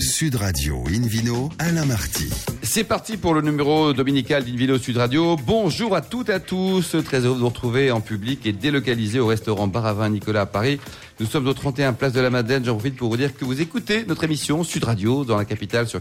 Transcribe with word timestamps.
Sud 0.00 0.36
Radio 0.36 0.82
Invino, 0.88 1.50
Alain 1.58 1.84
Marty. 1.84 2.30
C'est 2.62 2.84
parti 2.84 3.18
pour 3.18 3.34
le 3.34 3.42
numéro 3.42 3.92
dominical 3.92 4.42
d'Invino 4.44 4.78
Sud 4.78 4.96
Radio. 4.96 5.36
Bonjour 5.36 5.94
à 5.94 6.00
toutes 6.00 6.30
et 6.30 6.32
à 6.32 6.40
tous. 6.40 6.96
Très 7.04 7.20
heureux 7.20 7.34
de 7.34 7.40
vous 7.40 7.48
retrouver 7.48 7.90
en 7.90 8.00
public 8.00 8.46
et 8.46 8.52
délocalisé 8.52 9.20
au 9.20 9.26
restaurant 9.26 9.66
Baravin 9.66 10.08
Nicolas 10.08 10.42
à 10.42 10.46
Paris. 10.46 10.80
Nous 11.18 11.26
sommes 11.26 11.46
au 11.46 11.52
31 11.52 11.92
Place 11.92 12.14
de 12.14 12.20
la 12.20 12.30
Madeleine. 12.30 12.64
J'en 12.64 12.76
profite 12.76 12.96
pour 12.96 13.10
vous 13.10 13.18
dire 13.18 13.36
que 13.36 13.44
vous 13.44 13.60
écoutez 13.60 14.06
notre 14.06 14.24
émission 14.24 14.64
Sud 14.64 14.84
Radio 14.84 15.26
dans 15.26 15.36
la 15.36 15.44
capitale 15.44 15.86
sur 15.86 16.00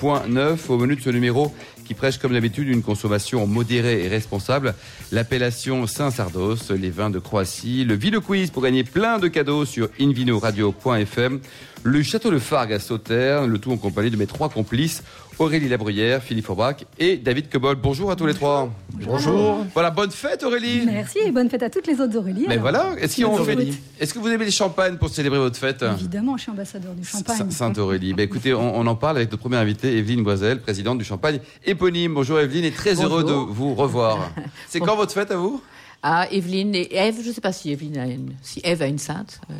99.9 0.00 0.58
au 0.68 0.78
menu 0.78 0.96
de 0.96 1.00
ce 1.00 1.10
numéro 1.10 1.52
qui 1.84 1.94
prêche 1.94 2.18
comme 2.18 2.32
d'habitude 2.32 2.68
une 2.68 2.82
consommation 2.82 3.46
modérée 3.46 4.04
et 4.04 4.08
responsable. 4.08 4.74
L'appellation 5.12 5.86
Saint-Sardos, 5.86 6.56
les 6.70 6.90
vins 6.90 7.10
de 7.10 7.18
Croatie, 7.18 7.84
le 7.84 7.94
Vino 7.94 8.20
Quiz 8.20 8.50
pour 8.50 8.62
gagner 8.62 8.84
plein 8.84 9.18
de 9.18 9.28
cadeaux 9.28 9.64
sur 9.64 9.88
invinoradio.fm, 10.00 11.40
le 11.82 12.02
château 12.02 12.30
de 12.30 12.38
Fargue 12.38 12.72
à 12.72 12.78
Sauternes, 12.78 13.50
le 13.50 13.58
tout 13.58 13.70
en 13.70 13.76
compagnie 13.76 14.10
de 14.10 14.16
mes 14.16 14.26
trois 14.26 14.48
complices, 14.48 15.02
Aurélie 15.38 15.68
Labruyère, 15.68 16.22
Philippe 16.22 16.46
Forbach 16.46 16.76
et 16.98 17.16
David 17.16 17.48
Cobol. 17.50 17.76
Bonjour 17.76 18.10
à 18.10 18.16
tous 18.16 18.26
les 18.26 18.34
trois. 18.34 18.70
Bonjour. 18.92 19.64
Voilà, 19.74 19.90
bonne 19.90 20.10
fête 20.10 20.42
Aurélie. 20.44 20.82
Merci 20.86 21.18
et 21.18 21.32
bonne 21.32 21.50
fête 21.50 21.62
à 21.64 21.70
toutes 21.70 21.86
les 21.88 22.00
autres 22.00 22.16
Aurélie. 22.16 22.44
Mais 22.46 22.52
alors. 22.54 22.62
voilà, 22.62 22.86
est-ce 23.00 23.22
qu'on 23.24 23.36
fait. 23.44 23.56
Est-ce 24.00 24.14
que 24.14 24.18
vous 24.20 24.28
aimez 24.28 24.44
les 24.44 24.50
champagnes 24.52 24.96
pour 24.96 25.08
célébrer 25.08 25.38
votre 25.38 25.58
fête? 25.58 25.82
Évidemment, 25.82 26.36
je 26.36 26.42
suis 26.42 26.52
ambassadeur 26.52 26.92
du 26.94 27.04
champagne. 27.04 27.36
Sa- 27.36 27.50
Sainte 27.50 27.78
Aurélie. 27.78 28.14
Ben 28.14 28.22
écoutez, 28.22 28.54
on, 28.54 28.76
on 28.78 28.86
en 28.86 28.94
parle 28.94 29.16
avec 29.16 29.30
notre 29.30 29.40
première 29.40 29.60
invitée, 29.60 29.96
Evelyne 29.98 30.22
Boisel, 30.22 30.60
présidente 30.60 30.98
du 30.98 31.04
Champagne 31.04 31.40
éponyme. 31.64 32.14
Bonjour 32.14 32.38
Evelyne 32.38 32.64
et 32.64 32.70
très 32.70 32.94
Bonjour. 32.94 33.12
heureux 33.18 33.24
de 33.24 33.32
vous 33.32 33.74
revoir. 33.74 34.30
C'est 34.68 34.78
quand 34.80 34.96
votre 34.96 35.12
fête 35.12 35.30
à 35.32 35.36
vous? 35.36 35.60
Ah, 36.06 36.26
Evelyne 36.30 36.74
et 36.74 36.94
Ève, 36.94 37.16
je 37.22 37.28
ne 37.28 37.32
sais 37.32 37.40
pas 37.40 37.50
si 37.52 37.72
Evelyne 37.72 37.96
a 37.96 38.04
une, 38.06 38.34
si 38.42 38.60
Ève 38.62 38.82
a 38.82 38.86
une 38.86 38.98
sainte. 38.98 39.40
euh, 39.50 39.54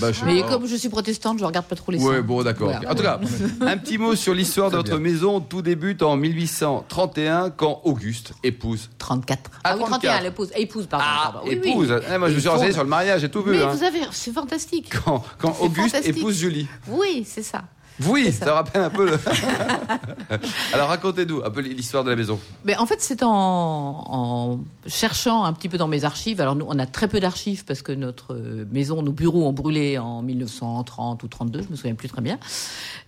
Bah, 0.00 0.12
je 0.12 0.20
sais 0.20 0.24
mais 0.24 0.40
pas. 0.40 0.48
comme 0.48 0.66
je 0.66 0.74
suis 0.74 0.88
protestante, 0.88 1.38
je 1.38 1.44
regarde 1.44 1.66
pas 1.66 1.76
trop 1.76 1.92
les 1.92 1.98
saints. 1.98 2.06
Ouais, 2.06 2.22
bon, 2.22 2.42
d'accord. 2.42 2.70
Voilà. 2.70 2.90
En 2.90 2.94
tout 2.94 3.02
cas, 3.02 3.20
un 3.60 3.76
petit 3.76 3.98
mot 3.98 4.14
sur 4.16 4.32
l'histoire 4.32 4.70
de 4.70 4.76
votre 4.78 4.96
maison. 4.96 5.40
Tout 5.42 5.60
débute 5.60 6.00
en 6.02 6.16
1831 6.16 7.50
quand 7.50 7.82
Auguste 7.84 8.32
épouse. 8.42 8.88
34. 8.98 9.50
Ah, 9.52 9.58
Ah, 9.64 9.74
oui, 9.76 9.80
34. 9.80 10.00
31, 10.00 10.20
l'épouse. 10.22 10.48
Épouse, 10.56 10.86
pardon. 10.86 11.04
Ah, 11.06 11.30
pardon. 11.34 11.48
Oui, 11.50 11.60
oui. 11.62 11.68
épouse. 11.70 11.94
Eh, 12.12 12.16
moi, 12.18 12.30
je 12.30 12.34
me 12.34 12.40
suis 12.40 12.48
renseigné 12.48 12.72
sur 12.72 12.82
le 12.82 12.88
mariage, 12.88 13.20
j'ai 13.20 13.28
tout 13.30 13.42
vu. 13.42 13.50
Mais 13.52 13.62
hein. 13.62 13.68
vous 13.74 13.84
avez, 13.84 14.00
c'est 14.12 14.32
fantastique. 14.32 14.90
Quand, 15.04 15.22
Auguste 15.60 15.90
fantastique. 15.96 16.16
épouse 16.16 16.38
Julie. 16.38 16.66
Oui, 16.88 17.24
c'est 17.28 17.42
ça. 17.42 17.64
Oui, 18.06 18.32
ça. 18.32 18.46
ça. 18.46 18.54
rappelle 18.54 18.82
un 18.82 18.90
peu 18.90 19.06
le. 19.06 19.18
Alors 20.72 20.88
racontez-nous 20.88 21.42
un 21.44 21.50
peu 21.50 21.60
l'histoire 21.60 22.04
de 22.04 22.10
la 22.10 22.16
maison. 22.16 22.38
Mais 22.64 22.76
en 22.76 22.86
fait, 22.86 23.00
c'est 23.00 23.22
en, 23.22 23.28
en 23.30 24.60
cherchant 24.86 25.44
un 25.44 25.52
petit 25.52 25.68
peu 25.68 25.78
dans 25.78 25.88
mes 25.88 26.04
archives. 26.04 26.40
Alors 26.40 26.56
nous, 26.56 26.66
on 26.68 26.78
a 26.78 26.86
très 26.86 27.08
peu 27.08 27.20
d'archives 27.20 27.64
parce 27.64 27.82
que 27.82 27.92
notre 27.92 28.34
maison, 28.70 29.02
nos 29.02 29.12
bureaux 29.12 29.46
ont 29.46 29.52
brûlé 29.52 29.98
en 29.98 30.22
1930 30.22 31.22
ou 31.22 31.28
32, 31.28 31.62
je 31.62 31.68
me 31.68 31.76
souviens 31.76 31.94
plus 31.94 32.08
très 32.08 32.22
bien. 32.22 32.38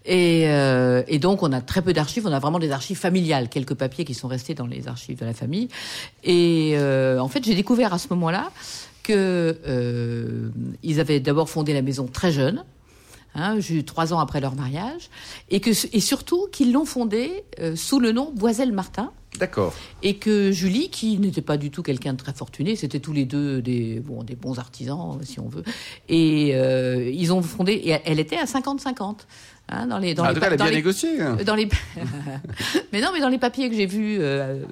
Et, 0.05 0.45
euh, 0.47 1.03
et 1.07 1.19
donc, 1.19 1.43
on 1.43 1.53
a 1.53 1.61
très 1.61 1.83
peu 1.83 1.93
d'archives. 1.93 2.27
On 2.27 2.33
a 2.33 2.39
vraiment 2.39 2.59
des 2.59 2.71
archives 2.71 2.99
familiales, 2.99 3.49
quelques 3.49 3.75
papiers 3.75 4.05
qui 4.05 4.15
sont 4.15 4.29
restés 4.29 4.55
dans 4.55 4.67
les 4.67 4.89
archives 4.89 5.19
de 5.19 5.25
la 5.25 5.35
famille. 5.35 5.69
Et 6.25 6.73
euh, 6.77 7.19
en 7.19 7.29
fait, 7.29 7.45
j'ai 7.45 7.55
découvert 7.55 7.93
à 7.93 7.99
ce 7.99 8.09
moment-là 8.11 8.51
que 9.03 9.59
euh, 9.67 10.51
ils 10.83 11.01
avaient 11.01 11.21
d'abord 11.21 11.49
fondé 11.49 11.73
la 11.73 11.83
maison 11.83 12.07
très 12.07 12.33
jeune. 12.33 12.65
Hein, 13.35 13.59
trois 13.87 14.13
ans 14.13 14.19
après 14.19 14.41
leur 14.41 14.55
mariage, 14.55 15.09
et 15.49 15.61
que 15.61 15.71
et 15.71 16.01
surtout 16.01 16.49
qu'ils 16.53 16.71
l'ont 16.71 16.85
fondée 16.85 17.45
euh, 17.61 17.77
sous 17.77 17.99
le 17.99 18.13
nom 18.13 18.31
Boiselle 18.31 18.73
Martin, 18.73 19.11
D'accord. 19.39 19.73
et 20.03 20.17
que 20.17 20.53
Julie, 20.53 20.91
qui 20.91 21.19
n'était 21.19 21.41
pas 21.43 21.57
du 21.57 21.71
tout 21.71 21.83
quelqu'un 21.83 22.13
de 22.13 22.19
très 22.19 22.33
fortuné, 22.35 22.77
c'était 22.77 23.01
tous 23.01 23.13
les 23.15 23.25
deux 23.25 23.63
des, 23.63 23.99
bon, 24.01 24.23
des 24.23 24.37
bons 24.37 24.59
artisans, 24.59 25.19
si 25.23 25.41
on 25.41 25.49
veut, 25.49 25.65
et 26.09 26.51
euh, 26.55 27.11
ils 27.13 27.33
ont 27.33 27.43
fondé, 27.43 27.73
et 27.73 27.97
elle 28.05 28.21
était 28.21 28.37
à 28.37 28.45
50-50. 28.45 29.17
Hein, 29.69 29.87
dans 29.87 29.99
les, 29.99 30.13
dans 30.13 30.25
en 30.25 30.31
les 30.33 30.41
cas, 30.41 30.49
elle 30.49 30.53
a 30.55 30.57
dans 30.57 30.65
bien 30.65 30.71
les- 30.73 30.77
négocié. 30.79 31.21
hein. 31.21 31.39
dans 31.47 31.55
les 31.55 31.69
mais 32.93 33.01
non 33.01 33.09
mais 33.15 33.21
dans 33.21 33.29
les 33.29 33.39
papiers 33.39 33.71
que 33.71 33.77
j'ai 33.77 33.87
vus 33.87 34.17
euh, 34.21 34.65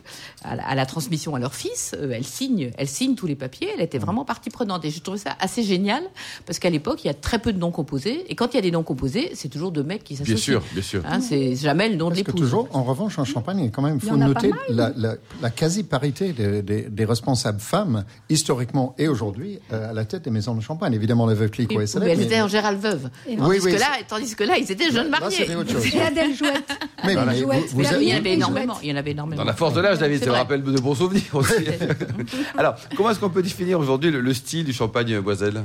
à, 0.42 0.56
la, 0.56 0.66
à 0.66 0.74
la 0.74 0.84
transmission 0.84 1.34
à 1.36 1.38
leur 1.38 1.54
fils 1.54 1.94
euh, 1.96 2.10
elle 2.12 2.24
signe 2.26 2.72
elle 2.76 2.88
signe 2.88 3.14
tous 3.14 3.26
les 3.26 3.36
papiers 3.36 3.68
elle 3.72 3.82
était 3.82 3.98
vraiment 3.98 4.24
partie 4.24 4.50
prenante 4.50 4.84
et 4.84 4.90
je 4.90 5.00
trouvais 5.00 5.16
ça 5.16 5.36
assez 5.40 5.62
génial 5.62 6.02
parce 6.44 6.58
qu'à 6.58 6.70
l'époque 6.70 7.04
il 7.04 7.06
y 7.06 7.10
a 7.10 7.14
très 7.14 7.38
peu 7.38 7.52
de 7.52 7.58
noms 7.58 7.70
composés 7.70 8.24
et 8.28 8.34
quand 8.34 8.52
il 8.52 8.56
y 8.56 8.58
a 8.58 8.62
des 8.62 8.72
noms 8.72 8.82
composés 8.82 9.30
c'est 9.34 9.48
toujours 9.48 9.70
deux 9.70 9.84
mecs 9.84 10.02
qui 10.04 10.16
s'associent 10.16 10.34
Bien 10.34 10.60
sûr, 10.60 10.62
bien 10.72 10.82
sûr. 10.82 11.02
Hein, 11.06 11.20
c'est 11.20 11.54
jamais 11.54 11.88
le 11.88 11.94
nom 11.96 12.06
de 12.06 12.14
Parce 12.14 12.22
que 12.22 12.26
l'épouse 12.32 12.40
toujours, 12.42 12.68
en 12.72 12.82
revanche, 12.82 13.18
en 13.18 13.24
Champagne, 13.24 13.60
il 13.60 13.70
quand 13.70 13.82
même 13.82 14.00
faut 14.00 14.16
noter 14.16 14.49
la, 14.68 14.92
la- 14.96 15.14
la 15.42 15.50
quasi-parité 15.50 16.32
des, 16.32 16.62
des- 16.62 16.82
des 16.82 17.04
responsables 17.04 17.60
femmes, 17.60 18.04
historiquement 18.28 18.94
et 18.98 19.08
aujourd'hui, 19.08 19.58
euh, 19.72 19.90
à 19.90 19.92
la 19.92 20.04
tête 20.04 20.22
des 20.24 20.30
maisons 20.30 20.54
de 20.54 20.60
Champagne. 20.60 20.92
Évidemment, 20.94 21.26
la 21.26 21.34
veuve 21.34 21.50
Clicquot 21.50 21.70
Oui, 21.70 21.76
est 21.76 21.80
mais 21.80 21.86
célèbre. 21.86 22.10
elles 22.12 22.18
mais- 22.18 22.24
étaient 22.24 22.40
en 22.40 22.48
Gérald 22.48 22.80
Veuve. 22.80 23.10
Et 23.28 23.36
Tandis, 23.36 23.48
Oui, 23.50 23.58
oui, 23.64 23.72
que 23.72 23.78
là, 23.80 23.86
tandis 24.08 24.34
que 24.34 24.44
là, 24.44 24.58
ils 24.58 24.70
étaient 24.70 24.90
jeunes 24.90 25.10
Là, 25.10 25.20
mariés. 25.20 25.36
c'était 25.36 25.54
autre 25.54 25.70
chose. 25.72 25.86
Et 25.94 26.00
Adèle 26.00 26.34
Jouette. 26.34 26.64
Mais, 27.04 27.16
Adèle 27.16 27.26
mais 27.34 27.38
Jouette. 27.40 27.64
vous- 27.72 27.86
avez- 27.86 28.02
il 28.02 28.08
y 28.08 28.12
avait 28.12 28.20
des 28.22 28.30
énormément. 28.30 28.74
Jouettes. 28.74 28.84
Il 28.84 28.90
y 28.90 28.92
en 28.92 28.96
avait 28.96 29.10
énormément. 29.12 29.40
Dans 29.42 29.46
la 29.48 29.54
force 29.54 29.74
de 29.74 29.80
l'âge, 29.80 29.98
David, 29.98 30.18
C'est 30.18 30.24
ça 30.26 30.30
me 30.32 30.36
rappelle 30.36 30.62
de 30.62 30.80
bons 30.80 30.94
souvenirs 30.94 31.22
aussi. 31.34 31.52
Alors, 32.56 32.74
comment 32.96 33.10
est-ce 33.10 33.18
qu'on 33.20 33.30
peut 33.30 33.42
définir 33.42 33.78
aujourd'hui 33.80 34.10
le, 34.10 34.20
le 34.20 34.34
style 34.34 34.64
du 34.64 34.72
champagne 34.72 35.20
Boiselle 35.20 35.62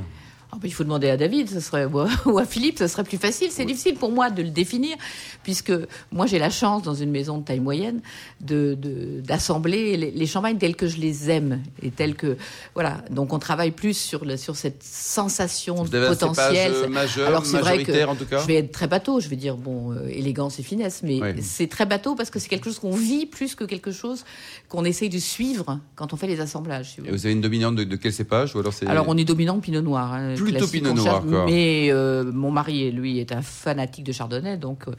Ah 0.52 0.56
bah, 0.56 0.62
il 0.68 0.72
faut 0.72 0.84
demander 0.84 1.08
à 1.10 1.16
David, 1.16 1.48
ça 1.50 1.60
serait, 1.60 1.84
ou 1.86 1.98
à- 2.38 2.44
Philippe, 2.48 2.78
ça 2.78 2.86
serait 2.88 3.02
plus 3.04 3.18
facile. 3.18 3.48
C'est 3.50 3.64
difficile 3.64 3.96
pour 3.96 4.12
moi 4.12 4.30
de 4.30 4.42
le 4.42 4.50
définir, 4.50 4.96
puisque 5.42 5.72
moi 6.12 6.26
j'ai 6.26 6.38
la 6.38 6.50
chance, 6.50 6.82
dans 6.82 6.94
une 6.94 7.10
maison 7.10 7.38
de 7.38 7.44
taille 7.44 7.60
moyenne, 7.60 8.00
de- 8.40 8.74
de- 8.80 9.20
d'assembler 9.22 9.96
les, 9.96 10.10
les 10.12 10.26
champagnes 10.26 10.56
tels 10.58 10.76
que 10.76 10.86
je 10.86 10.98
les 10.98 11.30
aime. 11.30 11.62
Et 11.82 11.90
tels 11.90 12.14
que. 12.14 12.36
Voilà. 12.74 13.02
Donc 13.10 13.32
on 13.32 13.38
travaille 13.40 13.72
plus 13.72 13.96
sur, 13.96 14.24
le, 14.24 14.36
sur 14.36 14.54
cette 14.56 14.82
sensation 14.82 15.82
Vous 15.82 15.94
avez 15.94 16.06
un 16.06 16.10
potentielle. 16.10 16.72
cépage, 16.72 16.84
euh, 16.84 16.88
majeur, 16.88 17.28
Alors 17.28 17.44
c'est 17.44 17.58
vrai 17.58 17.82
que 17.82 18.06
en 18.06 18.14
tout 18.14 18.26
cas 18.26 18.40
je 18.40 18.46
vais 18.46 18.54
être 18.56 18.70
très 18.72 18.86
bateau, 18.86 19.18
je 19.20 19.28
vais 19.28 19.36
dire, 19.36 19.56
bon, 19.56 19.92
euh, 19.92 20.06
élégance 20.08 20.58
et 20.60 20.62
finesse, 20.62 21.00
mais 21.02 21.20
Oui. 21.20 21.42
c'est 21.42 21.66
très 21.68 21.86
bateau 21.86 22.14
parce 22.14 22.30
que 22.30 22.38
c'est 22.38 22.48
quelque 22.48 22.66
chose 22.66 22.78
qu'on 22.78 22.92
vit 22.94 23.26
plus 23.26 23.54
que 23.56 23.64
quelque 23.64 23.90
chose 23.90 24.24
qu'on 24.68 24.84
essaye 24.84 25.08
de 25.08 25.18
suivre 25.18 25.80
quand 25.96 26.12
on 26.12 26.16
fait 26.16 26.28
les 26.28 26.40
assemblages. 26.40 26.90
si 26.92 27.00
vous 27.00 27.06
Et 27.06 27.08
voulez. 27.08 27.18
vous 27.18 27.26
avez 27.26 27.32
une 27.34 27.40
dominante 27.40 27.74
de, 27.76 27.84
de 27.84 27.96
quel 27.96 28.12
cépage 28.12 28.54
ou 28.54 28.60
alors 28.60 28.72
Alors 28.86 29.06
on 29.08 29.16
est 29.16 29.24
dominant 29.24 29.58
Pinot 29.58 29.80
Noir. 29.82 30.12
hein, 30.14 30.35
Plutôt 30.44 30.66
Pinot 30.68 30.92
Noir, 30.94 31.22
quoi. 31.24 31.44
Mais 31.46 31.88
euh, 31.90 32.24
mon 32.32 32.50
mari, 32.50 32.90
lui, 32.92 33.18
est 33.18 33.32
un 33.32 33.42
fanatique 33.42 34.04
de 34.04 34.12
Chardonnay, 34.12 34.56
donc 34.56 34.88
euh, 34.88 34.92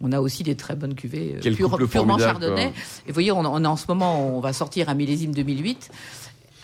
on 0.00 0.12
a 0.12 0.20
aussi 0.20 0.42
des 0.42 0.54
très 0.56 0.74
bonnes 0.74 0.94
cuvées 0.94 1.34
euh, 1.36 1.40
Quel 1.42 1.54
pure- 1.54 1.70
couple 1.70 1.86
purement 1.88 2.18
Chardonnay. 2.18 2.64
quoi. 2.70 2.72
Et 3.06 3.08
vous 3.08 3.14
voyez, 3.14 3.32
on, 3.32 3.40
on 3.40 3.64
en 3.64 3.76
ce 3.76 3.84
moment, 3.88 4.36
on 4.36 4.40
va 4.40 4.52
sortir 4.52 4.88
un 4.88 4.94
millésime 4.94 5.32
2008. 5.34 5.90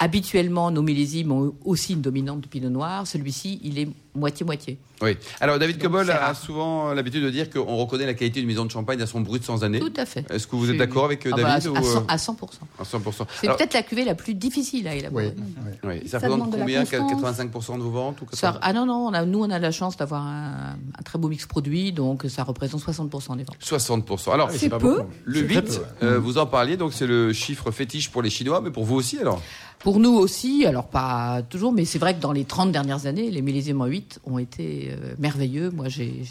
Habituellement, 0.01 0.71
nos 0.71 0.83
millésimes 0.83 1.33
ont 1.33 1.55
aussi 1.65 1.95
une 1.95 2.01
dominante 2.03 2.41
de 2.43 2.47
Pinot 2.47 2.71
Noir. 2.71 3.07
Celui-ci, 3.07 3.59
il 3.65 3.79
est 3.81 3.89
moitié-moitié. 4.15 4.79
Oui. 5.03 5.17
Alors 5.41 5.59
David 5.59 5.81
Cobol 5.81 6.11
a 6.11 6.35
souvent 6.35 6.93
l'habitude 6.93 7.23
de 7.23 7.31
dire 7.31 7.51
qu'on 7.51 7.77
reconnaît 7.77 8.07
la 8.07 8.15
qualité 8.15 8.41
d'une 8.41 8.49
maison 8.49 8.65
de 8.65 8.71
champagne 8.71 9.01
à 9.01 9.07
son 9.07 9.21
brut 9.21 9.45
sans 9.45 9.63
année. 9.65 9.79
Tout 9.79 9.93
à 9.97 10.05
fait. 10.07 10.25
Est-ce 10.31 10.47
que 10.47 10.57
vous 10.57 10.71
êtes 10.71 10.77
d'accord 10.77 11.05
avec 11.05 11.25
euh, 11.27 11.31
Ah 11.33 11.37
bah, 11.37 11.43
David 11.61 11.67
à, 11.69 11.71
ou, 11.71 11.77
euh, 11.77 12.01
100%. 12.01 12.05
à 12.09 12.17
100%. 12.17 12.35
à 12.79 12.83
100% 12.83 13.27
C'est 13.41 13.47
Alors, 13.47 13.57
peut-être 13.59 13.75
la 13.75 13.83
cuvée 13.83 14.05
la 14.05 14.15
plus 14.15 14.35
difficile 14.35 14.89
à 14.89 14.95
élaborer. 14.95 15.35
Oui, 15.37 15.45
oui. 15.65 15.73
oui, 16.03 16.09
ça, 16.09 16.19
Ça 16.21 16.27
représente 16.29 16.51
combien? 16.51 16.81
constance. 16.81 17.13
85% 17.13 17.77
de 17.79 17.83
vos 17.83 17.91
ventes 17.91 18.21
ou 18.23 18.27
Ça- 18.33 18.49
80? 18.53 18.59
ah 18.63 18.73
non, 18.73 18.87
non, 18.87 19.07
on 19.09 19.13
a- 19.15 19.25
nous 19.25 19.41
on 19.45 19.51
a 19.51 19.59
la 19.59 19.71
chance 19.71 19.97
d'avoir 19.97 20.23
un, 20.27 20.77
un 20.99 21.03
très 21.05 21.19
beau 21.19 21.29
mix 21.29 21.47
produit, 21.47 21.93
donc 21.93 22.25
ça 22.29 22.43
représente 22.43 22.81
60% 22.81 23.37
des 23.37 23.45
ventes. 23.45 23.57
60%. 23.61 24.33
Alors, 24.33 24.51
C'est 24.51 24.69
peu. 24.69 25.03
le 25.25 25.41
8, 25.41 25.81
euh, 26.03 26.19
vous 26.19 26.39
en 26.39 26.47
parliez, 26.47 26.77
donc 26.77 26.93
c'est 26.93 27.07
le 27.07 27.33
chiffre 27.33 27.71
fétiche 27.71 28.11
pour 28.11 28.23
les 28.23 28.31
Chinois, 28.31 28.61
mais 28.61 28.71
pour 28.71 28.85
vous 28.85 28.97
aussi 28.97 29.19
alors? 29.19 29.41
Pour 29.79 30.01
nous 30.01 30.11
aussi, 30.17 30.67
alors 30.67 30.89
pas 30.89 31.41
toujours, 31.49 31.71
mais 31.73 31.85
c'est 31.85 32.01
vrai 32.01 32.17
que 32.17 32.21
dans 32.21 32.33
les 32.33 32.45
30 32.45 32.73
dernières 32.73 33.07
années, 33.07 33.31
les 33.31 33.43
millésimes 33.43 33.81
en 33.81 33.87
8 33.87 34.19
ont 34.25 34.39
été 34.39 34.88
euh, 34.91 35.15
merveilleux. 35.19 35.71
Moi, 35.71 35.89
j'ai 35.89 36.23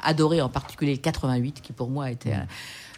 adoré 0.00 0.40
en 0.40 0.48
particulier 0.48 0.92
le 0.92 0.98
88, 1.00 1.60
qui 1.62 1.72
pour 1.72 1.90
moi 1.90 2.10
était... 2.10 2.32
un- 2.32 2.46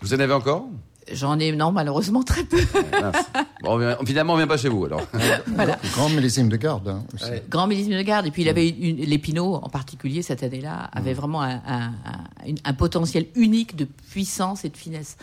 Vous 0.02 0.12
en 0.14 0.18
avez 0.20 0.32
encore? 0.32 0.66
J'en 1.12 1.38
ai, 1.38 1.52
non, 1.52 1.70
malheureusement, 1.72 2.22
très 2.24 2.42
peu. 2.44 2.58
Mince. 2.92 3.16
Bon, 3.62 3.74
on 3.74 3.78
vient- 3.78 3.96
finalement, 4.04 4.34
on 4.34 4.36
vient 4.36 4.46
pas 4.46 4.56
chez 4.56 4.68
vous 4.68 4.84
alors. 4.84 5.02
Grand 5.92 6.08
millésime 6.08 6.48
de 6.48 6.56
garde. 6.56 6.88
hein, 6.88 7.04
aussi. 7.14 7.30
Grand 7.48 7.66
millésime 7.66 7.94
de 7.96 8.02
garde. 8.02 8.26
Et 8.26 8.30
puis, 8.30 8.42
il 8.42 8.48
avait 8.48 8.68
une, 8.68 8.96
les 8.96 9.18
Pinots, 9.18 9.54
en 9.54 9.68
particulier, 9.68 10.22
cette 10.22 10.42
année-là, 10.42 10.90
avait 10.92 11.14
vraiment 11.14 11.42
un, 11.42 11.56
un- 11.66 11.92
un- 12.04 12.46
une- 12.46 12.58
un 12.64 12.72
potentiel 12.74 13.26
unique 13.34 13.76
de 13.76 13.84
puissance 14.10 14.64
et 14.64 14.68
de 14.68 14.76
finesse. 14.76 15.16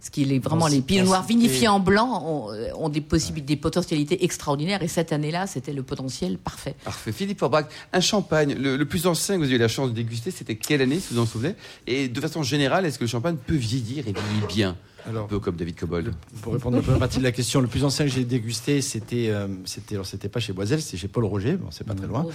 Ce 0.00 0.10
qui 0.10 0.22
est 0.22 0.38
vraiment, 0.38 0.66
les 0.66 0.80
Pinots 0.82 1.04
noirs 1.06 1.26
vinifiés 1.26 1.68
en 1.68 1.80
blanc 1.80 2.22
ont, 2.26 2.50
ont 2.84 2.88
des 2.88 3.00
possibilités, 3.00 3.54
des 3.54 3.60
potentialités 3.60 4.24
extraordinaires. 4.24 4.82
Et 4.82 4.88
cette 4.88 5.12
année-là, 5.12 5.46
c'était 5.46 5.72
le 5.72 5.82
potentiel 5.82 6.36
parfait. 6.38 6.74
Parfait. 6.84 7.12
Philippe 7.12 7.38
Forbach, 7.38 7.66
un 7.92 8.00
champagne, 8.00 8.54
le, 8.54 8.76
le 8.76 8.84
plus 8.84 9.06
ancien 9.06 9.36
que 9.36 9.40
vous 9.40 9.46
avez 9.46 9.56
eu 9.56 9.58
la 9.58 9.68
chance 9.68 9.88
de 9.88 9.94
déguster, 9.94 10.30
c'était 10.30 10.56
quelle 10.56 10.82
année, 10.82 11.00
si 11.00 11.14
vous 11.14 11.20
en 11.20 11.26
souvenez? 11.26 11.54
Et 11.86 12.08
de 12.08 12.20
façon 12.20 12.42
générale, 12.42 12.84
est-ce 12.86 12.98
que 12.98 13.04
le 13.04 13.08
champagne 13.10 13.36
peut 13.36 13.54
vieillir 13.56 14.06
et 14.08 14.12
vieillir 14.12 14.46
bien? 14.48 14.76
Un 15.06 15.10
Alors, 15.10 15.26
peu 15.28 15.38
comme 15.40 15.56
David 15.56 15.76
Cobold. 15.76 16.12
pour 16.42 16.52
répondre 16.52 16.78
un 16.78 16.82
peu 16.82 16.92
à 16.94 16.98
partie 16.98 17.18
de 17.18 17.22
la 17.22 17.32
question, 17.32 17.60
le 17.60 17.66
plus 17.66 17.84
ancien 17.84 18.04
que 18.06 18.10
j'ai 18.10 18.24
dégusté, 18.24 18.80
c'était, 18.82 19.28
euh, 19.30 19.46
c'était, 19.64 19.94
alors 19.94 20.06
c'était 20.06 20.28
pas 20.28 20.40
chez 20.40 20.52
Boiselle, 20.52 20.80
c'était 20.82 20.96
chez 20.98 21.08
Paul 21.08 21.24
Roger. 21.24 21.54
Bon, 21.56 21.68
c'est 21.70 21.84
pas 21.86 21.94
très 21.94 22.06
loin. 22.06 22.26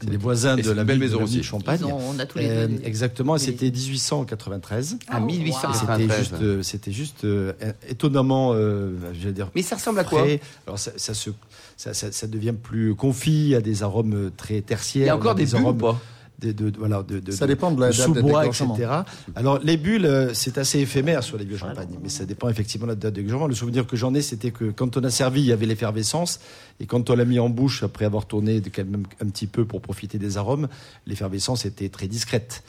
C'est 0.00 0.08
des 0.10 0.16
voisins 0.16 0.56
de 0.56 0.70
la 0.70 0.84
belle 0.84 0.98
maison 0.98 1.18
la 1.18 1.24
aussi. 1.24 1.38
de 1.38 1.42
Champagne. 1.42 1.82
Ont- 1.84 1.98
on 2.14 2.18
a 2.18 2.26
tous 2.26 2.38
les 2.38 2.48
Euh, 2.48 2.66
deux 2.68 2.80
exactement, 2.84 3.38
c'était 3.38 3.70
1893. 3.70 4.98
À 5.08 5.18
Oh, 5.20 5.24
1893. 5.24 6.08
C'était 6.08 6.18
juste, 6.22 6.42
euh, 6.42 6.62
c'était 6.62 6.92
juste 6.92 7.24
euh, 7.24 7.52
étonnamment, 7.88 8.52
euh, 8.54 8.90
je 9.20 9.28
dire. 9.30 9.50
Mais 9.54 9.62
ça 9.62 9.76
ressemble 9.76 9.98
à 10.00 10.04
quoi 10.04 10.20
frais. 10.20 10.40
Alors 10.66 10.78
ça, 10.78 10.92
ça 10.96 11.14
se, 11.14 11.30
ça, 11.76 11.94
ça- 11.94 12.12
ça 12.12 12.26
devient 12.26 12.54
plus 12.60 12.94
confit, 12.94 13.30
il 13.32 13.48
y 13.48 13.54
a 13.54 13.60
des 13.60 13.82
arômes 13.82 14.30
très 14.36 14.60
tertiaires. 14.60 15.04
Il 15.04 15.06
y 15.06 15.10
a 15.10 15.16
encore 15.16 15.34
des 15.34 15.54
ou 15.54 15.58
arômes, 15.58 15.78
pas? 15.78 15.98
De, 16.42 16.70
de- 16.70 16.78
voilà, 16.78 17.02
de, 17.02 17.20
de- 17.20 17.30
Ça 17.32 17.46
dépend 17.46 17.70
de 17.70 17.80
la 17.80 17.88
date 17.88 17.96
de 17.96 18.02
sous-bois, 18.20 18.42
etc. 18.74 18.90
Alors 19.36 19.58
les 19.62 19.76
bulles, 19.76 20.06
euh, 20.06 20.34
c'est 20.34 20.58
assez 20.58 20.80
éphémère 20.80 21.22
sur 21.22 21.36
les 21.38 21.44
vieux 21.44 21.56
champagnes, 21.56 21.98
mais 22.02 22.08
ça 22.08 22.24
dépend 22.24 22.48
effectivement 22.48 22.86
de 22.86 22.92
la 22.92 22.96
date 22.96 23.14
de 23.14 23.20
dégorgement. 23.20 23.46
Le 23.46 23.54
souvenir 23.54 23.86
que 23.86 23.96
j'en 23.96 24.12
ai, 24.14 24.22
c'était 24.22 24.50
que 24.50 24.70
quand 24.70 24.96
on 24.96 25.04
a 25.04 25.10
servi, 25.10 25.40
il 25.42 25.46
y 25.46 25.52
avait 25.52 25.66
l'effervescence, 25.66 26.40
et 26.80 26.86
quand 26.86 27.08
on 27.10 27.14
l'a 27.14 27.24
mis 27.24 27.38
en 27.38 27.48
bouche 27.48 27.82
après 27.82 28.04
avoir 28.04 28.26
tourné 28.26 28.60
de- 28.60 28.68
quand 28.70 28.84
même 28.84 29.04
un 29.20 29.26
petit 29.28 29.46
peu 29.46 29.64
pour 29.64 29.80
profiter 29.80 30.18
des 30.18 30.36
arômes, 30.36 30.68
l'effervescence 31.06 31.64
était 31.64 31.88
très 31.88 32.08
discrète. 32.08 32.62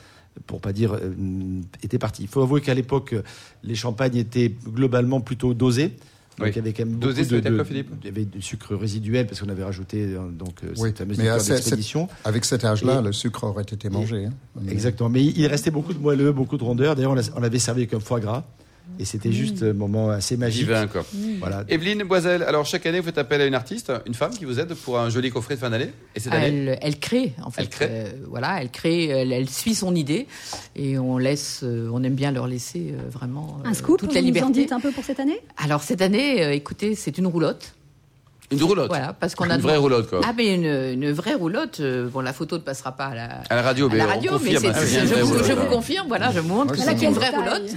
Pour 0.48 0.60
pas 0.60 0.72
dire 0.72 0.94
euh, 0.94 1.12
était 1.84 1.98
partie. 1.98 2.22
Il 2.22 2.28
faut 2.28 2.42
avouer 2.42 2.60
qu'à 2.60 2.74
l'époque, 2.74 3.14
les 3.62 3.74
champagnes 3.76 4.16
étaient 4.16 4.52
globalement 4.66 5.20
plutôt 5.20 5.54
dosés. 5.54 5.94
Donc 6.38 6.46
Oui. 6.46 6.52
il 6.52 6.56
y 6.56 6.58
avait 6.58 6.72
quand 6.72 6.84
même 6.84 6.98
de, 6.98 7.12
Philippe 7.64 7.90
il 8.02 8.06
y 8.06 8.08
avait 8.08 8.24
du 8.24 8.42
sucre 8.42 8.74
résiduel 8.74 9.26
parce 9.26 9.40
qu'on 9.40 9.48
avait 9.48 9.62
rajouté 9.62 10.02
euh, 10.02 10.28
donc 10.30 10.64
euh, 10.64 10.72
Oui, 10.78 10.88
cette 10.88 10.98
fameuse 10.98 11.18
d'expédition. 11.48 12.08
Avec 12.24 12.44
cet 12.44 12.64
âge-là, 12.64 13.00
le 13.00 13.12
sucre 13.12 13.44
aurait 13.44 13.62
été 13.62 13.88
mangé. 13.88 14.26
hein. 14.26 14.32
Exactement. 14.68 15.08
Mais 15.08 15.22
il 15.24 15.46
restait 15.46 15.70
beaucoup 15.70 15.92
de 15.94 15.98
moelleux, 16.00 16.32
beaucoup 16.32 16.56
de 16.56 16.64
rondeur. 16.64 16.96
D'ailleurs, 16.96 17.12
on 17.12 17.14
l'a- 17.14 17.22
on 17.36 17.40
l'avait 17.40 17.58
servi 17.60 17.82
avec 17.82 17.94
un 17.94 18.00
foie 18.00 18.18
gras. 18.18 18.44
Et 18.98 19.04
c'était 19.04 19.32
juste 19.32 19.62
un 19.62 19.72
moment 19.72 20.10
assez 20.10 20.36
magique. 20.36 20.66
Divin, 20.66 20.86
quoi. 20.86 21.04
Voilà. 21.40 21.64
Evelyne 21.68 22.04
Boisel, 22.04 22.42
alors 22.44 22.64
chaque 22.64 22.86
année, 22.86 23.00
vous 23.00 23.06
faites 23.06 23.18
appel 23.18 23.40
à 23.40 23.46
une 23.46 23.54
artiste, 23.54 23.92
une 24.06 24.14
femme 24.14 24.32
qui 24.32 24.44
vous 24.44 24.60
aide 24.60 24.74
pour 24.74 24.98
un 24.98 25.10
joli 25.10 25.30
coffret 25.30 25.54
de 25.56 25.60
fin 25.60 25.70
d'année. 25.70 25.90
Et 26.14 26.20
cette 26.20 26.32
année 26.32 26.46
Elle, 26.46 26.78
elle 26.80 26.98
crée, 27.00 27.32
en 27.42 27.50
fait. 27.50 27.62
Elle 27.62 27.68
crée. 27.68 27.88
Euh, 27.90 28.04
voilà, 28.28 28.60
elle 28.62 28.70
crée, 28.70 29.06
elle, 29.08 29.32
elle 29.32 29.48
suit 29.50 29.74
son 29.74 29.94
idée 29.94 30.26
et 30.76 30.98
on 30.98 31.18
laisse, 31.18 31.60
euh, 31.64 31.90
on 31.92 32.02
aime 32.04 32.14
bien 32.14 32.30
leur 32.30 32.46
laisser 32.46 32.92
euh, 32.92 33.08
vraiment 33.10 33.58
euh, 33.64 33.68
Un 33.68 33.74
scoop, 33.74 33.98
toute 33.98 34.10
vous 34.10 34.14
la 34.14 34.20
nous 34.22 34.26
en 34.28 34.32
liberté. 34.32 34.52
dites 34.52 34.72
un 34.72 34.80
peu 34.80 34.92
pour 34.92 35.04
cette 35.04 35.18
année? 35.20 35.40
Alors 35.56 35.82
cette 35.82 36.00
année, 36.02 36.44
euh, 36.44 36.52
écoutez, 36.52 36.94
c'est 36.94 37.18
une 37.18 37.26
roulotte. 37.26 37.74
Une 38.56 38.62
roulotte. 38.64 38.88
Voilà, 38.88 39.12
parce 39.12 39.34
qu'on 39.34 39.48
a 39.50 39.54
Une 39.56 39.60
vraie 39.60 39.76
roulotte, 39.76 40.08
quoi. 40.08 40.20
Ah 40.26 40.32
mais 40.36 40.54
une, 40.54 40.64
une 41.02 41.12
vraie 41.12 41.34
roulotte. 41.34 41.80
euh, 41.80 42.08
bon, 42.08 42.20
la 42.20 42.32
photo 42.32 42.56
ne 42.56 42.62
passera 42.62 42.92
pas 42.92 43.06
à 43.06 43.14
la, 43.14 43.24
À 43.50 43.54
la 43.56 43.62
radio, 43.62 43.86
à 43.86 43.92
mais 43.92 43.98
la 43.98 44.04
on 44.04 44.08
radio, 44.08 44.32
mais 44.42 44.54
confirme, 44.54 44.74
c'est- 44.74 44.80
c'est 44.86 44.90
bien 44.96 45.00
je, 45.00 45.06
vraie 45.12 45.20
vous, 45.22 45.28
roulotte, 45.28 45.46
je 45.46 45.52
vous 45.52 45.60
alors. 45.60 45.72
confirme. 45.72 46.08
Voilà, 46.08 46.30
je 46.32 46.40
vous 46.40 46.48
montre 46.54 46.72
que 46.74 46.80
c'est 46.80 47.02
une 47.02 47.12
vraie 47.12 47.30
taille 47.30 47.40
roulotte 47.40 47.70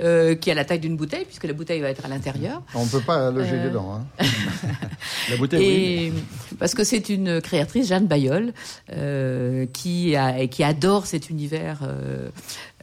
euh, 0.00 0.34
qui 0.34 0.50
a 0.50 0.54
la 0.54 0.64
taille 0.64 0.80
d'une 0.80 0.96
bouteille, 0.96 1.24
puisque 1.24 1.44
la 1.44 1.52
bouteille 1.52 1.80
va 1.80 1.88
être 1.90 2.04
à 2.04 2.08
l'intérieur. 2.08 2.62
On 2.74 2.84
ne 2.84 2.90
peut 2.90 3.00
pas 3.00 3.30
loger 3.30 3.54
Euh, 3.56 3.68
dedans. 3.68 4.00
hein. 4.20 4.24
La 5.30 5.36
bouteille, 5.36 5.60
oui. 5.60 6.12
Et 6.18 6.56
parce 6.58 6.74
que 6.74 6.84
c'est 6.84 7.08
une 7.08 7.40
créatrice, 7.40 7.88
Jeanne 7.88 8.06
Bayol, 8.06 8.52
euh, 8.92 9.66
qui, 9.72 10.14
a, 10.16 10.38
et 10.38 10.48
qui 10.48 10.62
adore 10.64 11.06
cet 11.06 11.30
univers. 11.30 11.80
euh, 11.82 12.28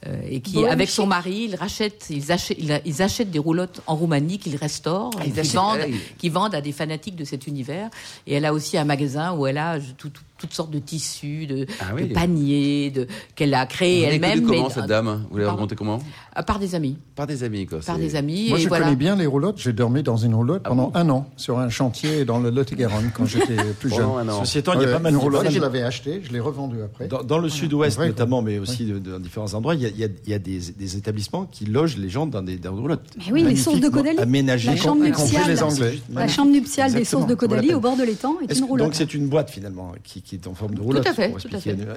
euh, 0.07 0.15
et 0.29 0.41
qui, 0.41 0.65
avec 0.65 0.89
son 0.89 1.05
mari, 1.07 1.49
ils 1.51 1.57
achètent, 1.61 2.07
ils 2.09 2.31
achètent, 2.31 2.57
ils, 2.85 3.01
achètent 3.01 3.31
des 3.31 3.39
roulottes 3.39 3.81
en 3.87 3.95
Roumanie 3.95 4.37
qu'ils 4.39 4.55
restaurent, 4.57 5.11
Ah, 5.17 5.23
qu'ils 5.23 5.39
achètent- 5.39 5.55
vendent, 5.55 5.79
oui. 5.87 5.95
qui 6.17 6.29
vendent 6.29 6.55
à 6.55 6.61
des 6.61 6.71
fanatiques 6.71 7.15
de 7.15 7.23
cet 7.25 7.47
univers. 7.47 7.89
Et 8.27 8.33
elle 8.35 8.45
a 8.45 8.53
aussi 8.53 8.77
un 8.77 8.85
magasin 8.85 9.33
où 9.33 9.47
elle 9.47 9.57
a 9.57 9.79
tout- 9.97 10.09
tout- 10.09 10.21
toutes 10.37 10.53
sortes 10.53 10.71
de 10.71 10.79
tissus, 10.79 11.45
de, 11.47 11.65
Ah 11.79 11.93
oui. 11.95 12.09
de 12.09 12.13
paniers, 12.13 12.91
de, 12.91 13.07
qu'elle 13.33 13.53
a 13.53 13.65
créé 13.65 13.99
Vous 13.99 14.05
l'avez 14.05 14.19
connue 14.19 14.31
elle-même. 14.33 14.49
comment, 14.49 14.67
mais- 14.67 14.73
cette 14.73 14.85
dame 14.87 15.25
Vous 15.31 15.37
l'avez 15.37 15.49
rencontrée 15.49 15.75
comment 15.77 15.99
à 16.35 16.43
part 16.43 16.59
des 16.59 16.75
amis, 16.75 16.97
Par 17.15 17.27
des 17.27 17.43
amis, 17.43 17.65
quoi. 17.65 17.79
par 17.79 17.97
des 17.97 18.15
amis. 18.17 18.49
Moi, 18.49 18.57
et 18.57 18.61
je 18.63 18.67
voilà. 18.67 18.85
connais 18.85 18.95
bien 18.97 19.15
les 19.15 19.25
roulottes. 19.27 19.59
J'ai 19.59 19.71
dormi 19.71 20.03
dans 20.03 20.17
une 20.17 20.33
roulotte 20.35 20.63
Ah 20.65 20.69
pendant 20.69 20.87
bon 20.89 20.91
un 20.99 21.09
an 21.11 21.29
sur 21.37 21.59
un 21.59 21.69
chantier 21.69 22.25
dans 22.25 22.39
le 22.39 22.49
Lot-et-Garonne 22.49 23.11
quand 23.15 23.25
j'étais 23.25 23.55
plus 23.79 23.89
jeune. 23.89 24.09
Ceci 24.39 24.57
étant, 24.57 24.73
il 24.73 24.81
y 24.81 24.85
a 24.85 24.91
pas 24.91 24.99
mal 24.99 25.13
de 25.13 25.17
roulotte, 25.17 25.41
voilà, 25.43 25.49
je 25.55 25.59
l'avais 25.61 25.83
achetée, 25.83 26.21
je 26.23 26.31
l'ai 26.33 26.39
revendue 26.41 26.81
après. 26.83 27.07
Dans, 27.07 27.23
dans 27.23 27.37
le 27.37 27.47
sud-ouest 27.47 27.99
notamment, 27.99 28.41
mais 28.41 28.57
aussi 28.59 28.85
dans 28.91 29.19
différents 29.19 29.53
endroits, 29.53 29.75
il 29.75 29.81
y 29.81 29.85
a, 29.85 29.89
il 29.89 29.92
y 29.99 30.03
a- 30.03 30.07
il 30.25 30.29
y 30.31 30.33
a 30.33 30.39
des, 30.39 30.59
des 30.77 30.97
établissements 30.97 31.45
qui 31.45 31.65
logent 31.65 31.97
les 31.97 32.09
gens 32.09 32.25
dans 32.27 32.41
des, 32.41 32.57
dans 32.57 32.73
des 32.73 32.81
roulottes. 32.81 33.05
Mais 33.17 33.31
oui, 33.31 33.43
les 33.43 33.55
sources 33.55 33.79
de 33.79 33.89
Caudalie. 33.89 34.17
Aménagées. 34.19 34.69
La 34.71 34.75
chambre 34.75 35.03
nuptiale. 35.03 35.47
les 35.47 35.63
Anglais. 35.63 35.99
La 36.13 36.27
chambre 36.27 36.51
nuptiale 36.51 36.93
des 36.93 37.05
sources 37.05 37.27
de 37.27 37.35
Caudalie 37.35 37.73
au 37.73 37.79
bord 37.79 37.95
de 37.97 38.03
l'étang 38.03 38.35
est 38.47 38.57
une 38.57 38.65
roulotte. 38.65 38.87
donc 38.87 38.95
c'est 38.95 39.13
une 39.13 39.27
boîte 39.27 39.49
finalement 39.49 39.93
qui, 40.03 40.21
qui 40.21 40.35
est 40.35 40.47
en 40.47 40.53
forme 40.53 40.75
de 40.75 40.81
roulotte. 40.81 41.03
tout 41.03 41.09
à 41.09 41.13
fait. 41.13 41.33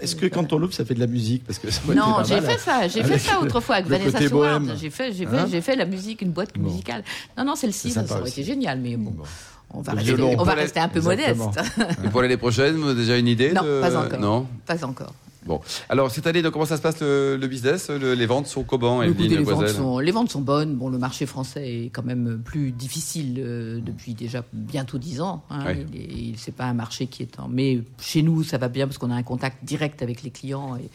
Est-ce 0.02 0.16
que 0.16 0.26
quand 0.26 0.52
on 0.52 0.58
l'ouvre, 0.58 0.74
ça 0.74 0.84
fait 0.84 0.94
de 0.94 1.00
la 1.00 1.06
musique 1.06 1.44
Parce 1.44 1.58
que 1.58 1.68
Non, 1.94 2.22
j'ai 2.26 2.40
fait 2.40 2.52
hein. 2.52 2.56
ça, 2.58 2.88
j'ai 2.88 3.02
fait 3.02 3.18
ça 3.18 3.40
autrefois 3.40 3.76
avec 3.76 3.86
Vanessa 3.88 4.28
bohème. 4.28 4.72
J'ai 4.80 4.90
fait, 4.90 5.12
j'ai 5.12 5.26
fait, 5.26 5.36
Hein 5.38 5.46
j'ai 5.50 5.60
fait 5.60 5.76
la 5.76 5.84
musique, 5.86 6.22
une 6.22 6.30
boîte 6.30 6.56
musicale. 6.56 7.02
Non, 7.36 7.44
non, 7.44 7.54
celle-ci, 7.56 7.90
C'est 7.90 8.06
ça, 8.06 8.18
aurait 8.20 8.28
été 8.30 8.42
génial, 8.42 8.80
mais 8.80 8.96
bon, 8.96 9.14
on 9.70 9.80
va 9.82 9.92
rester, 9.92 10.14
violon. 10.14 10.34
on 10.38 10.42
va 10.44 10.52
Pour 10.52 10.62
rester 10.62 10.80
un 10.80 10.88
peu 10.88 10.98
Exactement. 10.98 11.46
modeste. 11.46 11.70
Et 12.04 12.08
pour 12.08 12.22
l'année 12.22 12.36
prochaine, 12.36 12.76
vous 12.76 12.88
avez 12.88 12.94
déjà 13.00 13.16
une 13.18 13.28
idée 13.28 13.52
Non, 13.52 13.62
de- 13.62 13.80
pas 13.80 13.96
encore. 13.96 14.20
Non 14.20 14.46
Pas 14.66 14.84
encore. 14.84 15.12
Bon. 15.46 15.60
Alors, 15.88 16.10
cette 16.10 16.26
année, 16.26 16.42
donc, 16.42 16.52
comment 16.52 16.64
ça 16.66 16.76
se 16.76 16.82
passe 16.82 17.00
le, 17.00 17.36
le 17.40 17.46
business 17.46 17.88
Le- 17.90 18.14
Les 18.14 18.26
ventes 18.26 18.46
sont 18.46 18.64
comment, 18.64 19.02
Écoutez, 19.02 19.28
les, 19.28 19.42
ventes 19.42 19.68
sont, 19.68 19.98
les 19.98 20.12
ventes 20.12 20.30
sont 20.30 20.40
bonnes. 20.40 20.74
Bon, 20.74 20.88
le 20.88 20.98
marché 20.98 21.26
français 21.26 21.84
est 21.84 21.90
quand 21.90 22.02
même 22.04 22.40
plus 22.44 22.72
difficile 22.72 23.36
euh, 23.38 23.80
depuis 23.80 24.14
déjà 24.14 24.44
bientôt 24.52 24.98
dix 24.98 25.20
ans. 25.20 25.44
Hein. 25.50 25.64
Oui. 25.66 25.86
Il 25.94 26.18
il- 26.30 26.38
c'est 26.38 26.54
pas 26.54 26.64
un 26.64 26.74
marché 26.74 27.06
qui 27.06 27.22
est 27.22 27.38
en. 27.40 27.48
Mais 27.48 27.80
chez 28.00 28.22
nous, 28.22 28.42
ça 28.42 28.58
va 28.58 28.68
bien 28.68 28.86
parce 28.86 28.98
qu'on 28.98 29.10
a 29.10 29.14
un 29.14 29.22
contact 29.22 29.64
direct 29.64 30.02
avec 30.02 30.22
les 30.22 30.30
clients 30.30 30.76
et 30.76 30.88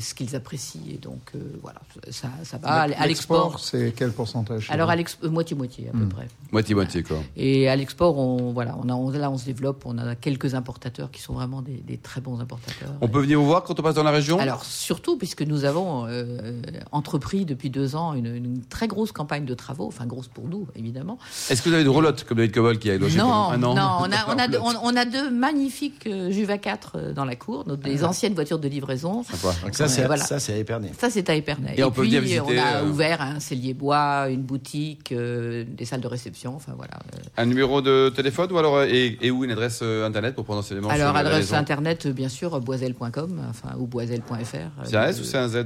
ce 0.00 0.14
qu'ils 0.14 0.34
apprécient. 0.36 0.80
Et 0.90 0.98
donc, 0.98 1.20
euh, 1.34 1.38
voilà, 1.62 1.80
ça, 2.10 2.28
ça 2.44 2.58
va. 2.58 2.68
À 2.82 3.06
l'export. 3.06 3.60
c'est 3.60 3.92
quel 3.96 4.12
pourcentage 4.12 4.68
Alors, 4.70 4.90
à 4.90 4.96
l'ex- 4.96 5.18
euh, 5.24 5.30
moitié-moitié, 5.30 5.88
à 5.88 5.92
peu 5.96 6.06
près. 6.08 6.28
Moitié-moitié, 6.52 7.02
quoi. 7.02 7.18
Et 7.36 7.68
à 7.68 7.76
l'export, 7.76 8.18
on, 8.18 8.52
voilà, 8.52 8.76
on 8.82 8.88
a, 8.88 8.94
on- 8.94 9.10
là, 9.10 9.30
on 9.30 9.38
se 9.38 9.44
développe. 9.44 9.82
On 9.86 9.98
a 9.98 10.14
quelques 10.14 10.54
importateurs 10.54 11.10
qui 11.10 11.20
sont 11.22 11.34
vraiment 11.34 11.62
des, 11.62 11.72
des 11.86 11.96
très 11.98 12.20
bons 12.20 12.40
importateurs. 12.40 12.92
On 13.00 13.08
peut 13.08 13.20
venir 13.20 13.38
vous 13.40 13.46
voir 13.46 13.62
quand 13.64 13.78
on 13.78 13.82
passe 13.82 13.94
dans 13.94 14.02
la 14.02 14.10
région? 14.10 14.38
Alors 14.38 14.64
surtout 14.64 15.16
puisque 15.16 15.42
nous 15.42 15.64
avons 15.64 16.06
euh, 16.06 16.60
entrepris 16.92 17.44
depuis 17.44 17.70
deux 17.70 17.96
ans 17.96 18.14
une, 18.14 18.26
une 18.34 18.62
très 18.64 18.88
grosse 18.88 19.12
campagne 19.12 19.44
de 19.44 19.54
travaux, 19.54 19.86
enfin 19.86 20.06
grosse 20.06 20.28
pour 20.28 20.48
nous 20.48 20.66
évidemment. 20.76 21.18
Est-ce 21.50 21.62
que 21.62 21.68
vous 21.68 21.74
avez 21.74 21.84
de 21.84 21.88
roulotte, 21.88 22.24
comme 22.24 22.38
David 22.38 22.52
Cobol 22.54 22.78
qui 22.78 22.90
a 22.90 22.98
logé 22.98 23.18
Non, 23.18 23.24
an? 23.26 23.58
non, 23.58 23.70
on 23.70 23.76
a, 23.76 23.98
on, 24.00 24.12
a, 24.12 24.44
Roulotte. 24.46 24.60
on, 24.62 24.88
on 24.92 24.96
a 24.96 25.04
deux 25.04 25.30
magnifiques 25.30 26.06
euh, 26.06 26.30
Juva 26.30 26.58
4 26.58 26.92
euh, 26.96 27.12
dans 27.12 27.24
la 27.24 27.36
cour, 27.36 27.64
nos- 27.66 27.76
des 27.76 28.04
anciennes 28.04 28.34
voitures 28.34 28.58
de 28.58 28.68
livraison. 28.68 29.22
Sympa. 29.24 29.54
Ça, 29.88 29.94
c'est 29.94 30.06
Voilà. 30.06 30.24
ça, 30.24 30.38
c'est 30.38 30.52
à 30.54 30.56
Épernay. 30.56 30.90
Ça, 30.98 31.10
c'est 31.10 31.28
à 31.30 31.34
Épernay. 31.34 31.74
Et 31.76 31.84
on 31.84 31.90
peut 31.90 32.02
puis, 32.02 32.10
venir 32.10 32.22
visiter, 32.22 32.40
on 32.40 32.58
a 32.58 32.82
euh, 32.82 32.88
ouvert 32.88 33.20
un 33.20 33.40
cellier 33.40 33.74
bois, 33.74 34.28
une 34.30 34.42
boutique, 34.42 35.12
euh, 35.12 35.64
des 35.66 35.84
salles 35.84 36.00
de 36.00 36.06
réception, 36.08 36.54
enfin 36.56 36.72
voilà. 36.76 36.94
euh. 37.14 37.18
Un 37.36 37.46
numéro 37.46 37.80
de 37.82 38.10
téléphone 38.14 38.50
ou 38.52 38.58
alors 38.58 38.82
et, 38.82 39.18
et 39.20 39.30
où 39.30 39.44
une 39.44 39.50
adresse 39.50 39.82
internet 39.82 40.34
pour 40.34 40.44
prendre 40.44 40.60
enseignement 40.60 40.88
Alors, 40.90 41.16
adresse 41.16 41.52
internet, 41.52 42.06
bien 42.08 42.28
sûr, 42.28 42.60
boisel.com, 42.60 43.40
enfin, 43.50 43.76
ou 43.78 43.86
boisel.fr. 43.86 44.84
C'est 44.84 44.96
un 44.96 45.06
S 45.06 45.20
ou 45.20 45.24
c'est 45.24 45.38
un 45.38 45.48
Z? 45.48 45.64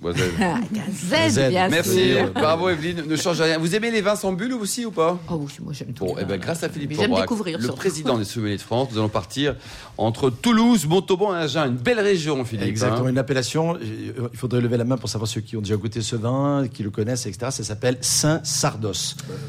Z, 0.00 0.14
Z. 1.30 1.48
bien 1.48 1.68
Merci, 1.68 2.12
sûr. 2.12 2.30
bravo 2.32 2.68
Evelyne. 2.68 3.02
Ne 3.06 3.16
change 3.16 3.40
rien. 3.40 3.58
Vous 3.58 3.74
aimez 3.74 3.90
les 3.90 4.00
vins 4.00 4.14
sans 4.14 4.32
bulle 4.32 4.52
aussi 4.54 4.84
ou 4.86 4.92
pas? 4.92 5.18
Oh 5.28 5.34
oui, 5.40 5.52
moi 5.60 5.72
j'aime 5.72 5.92
tout. 5.92 6.04
Bon, 6.04 6.14
les 6.14 6.22
eh 6.22 6.24
ben, 6.24 6.34
vins. 6.34 6.38
grâce 6.38 6.62
à 6.62 6.68
Philippe 6.68 6.94
Forbrac, 6.94 7.22
découvrir 7.22 7.58
le 7.58 7.64
surtout. 7.64 7.78
président 7.78 8.16
des 8.16 8.24
sommeliers 8.24 8.56
de 8.58 8.62
France, 8.62 8.88
nous 8.92 8.98
allons 8.98 9.08
partir 9.08 9.56
entre 9.96 10.30
Toulouse, 10.30 10.86
Montauban 10.86 11.34
et 11.34 11.38
Agen. 11.40 11.66
Une 11.66 11.76
belle 11.76 11.98
région, 11.98 12.44
Philippe. 12.44 12.68
Exactement, 12.68 13.06
hein. 13.06 13.10
une 13.10 13.18
appellation. 13.18 13.74
euh, 13.74 14.28
Il 14.32 14.38
faudrait 14.38 14.60
lever 14.60 14.76
la 14.76 14.84
main 14.84 14.96
pour 14.96 15.08
savoir 15.08 15.28
ceux 15.28 15.40
qui 15.40 15.56
ont 15.56 15.60
déjà 15.60 15.74
goûté 15.76 16.00
ce 16.00 16.14
vin, 16.14 16.66
qui 16.72 16.84
le 16.84 16.90
connaissent, 16.90 17.26
etc. 17.26 17.50
Ça 17.50 17.64
s'appelle 17.64 17.98
Saint-Sardos. 18.00 18.92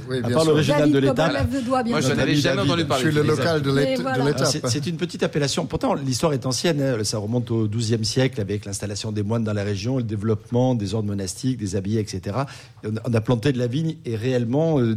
Oui, 0.09 0.17
À 0.17 0.27
bien 0.27 0.35
part 0.35 0.45
l'original 0.45 0.91
de 0.91 0.97
l'étape. 0.97 1.47
Moi, 1.85 2.01
je 2.01 2.13
n'avais 2.13 2.35
jamais 2.35 2.63
entendu 2.63 2.81
Je 2.81 2.87
parler. 2.87 3.03
suis 3.03 3.13
le 3.13 3.21
local 3.21 3.61
de 3.61 3.69
Et 3.79 3.97
l'étape. 3.97 4.65
C'est 4.67 4.87
une 4.87 4.97
petite 4.97 5.21
appellation. 5.21 5.67
Pourtant, 5.67 5.93
l'histoire 5.93 6.33
est 6.33 6.47
ancienne. 6.47 6.81
hein. 6.81 7.03
Ça 7.03 7.19
remonte 7.19 7.51
au 7.51 7.67
XIIe 7.67 8.03
siècle 8.03 8.41
avec 8.41 8.65
l'installation 8.65 9.11
des 9.11 9.21
moines 9.21 9.43
dans 9.43 9.53
la 9.53 9.63
région, 9.63 9.97
le 9.97 10.03
développement 10.03 10.38
des 10.75 10.93
ordres 10.93 11.07
monastiques, 11.07 11.57
des 11.57 11.75
abbayes, 11.75 11.97
etc. 11.97 12.37
Et 12.83 12.87
on, 12.87 13.13
a, 13.13 13.21
planté 13.21 13.51
de 13.51 13.57
la 13.57 13.67
vigne 13.67 13.95
et 14.05 14.15
réellement 14.15 14.79
euh, 14.79 14.95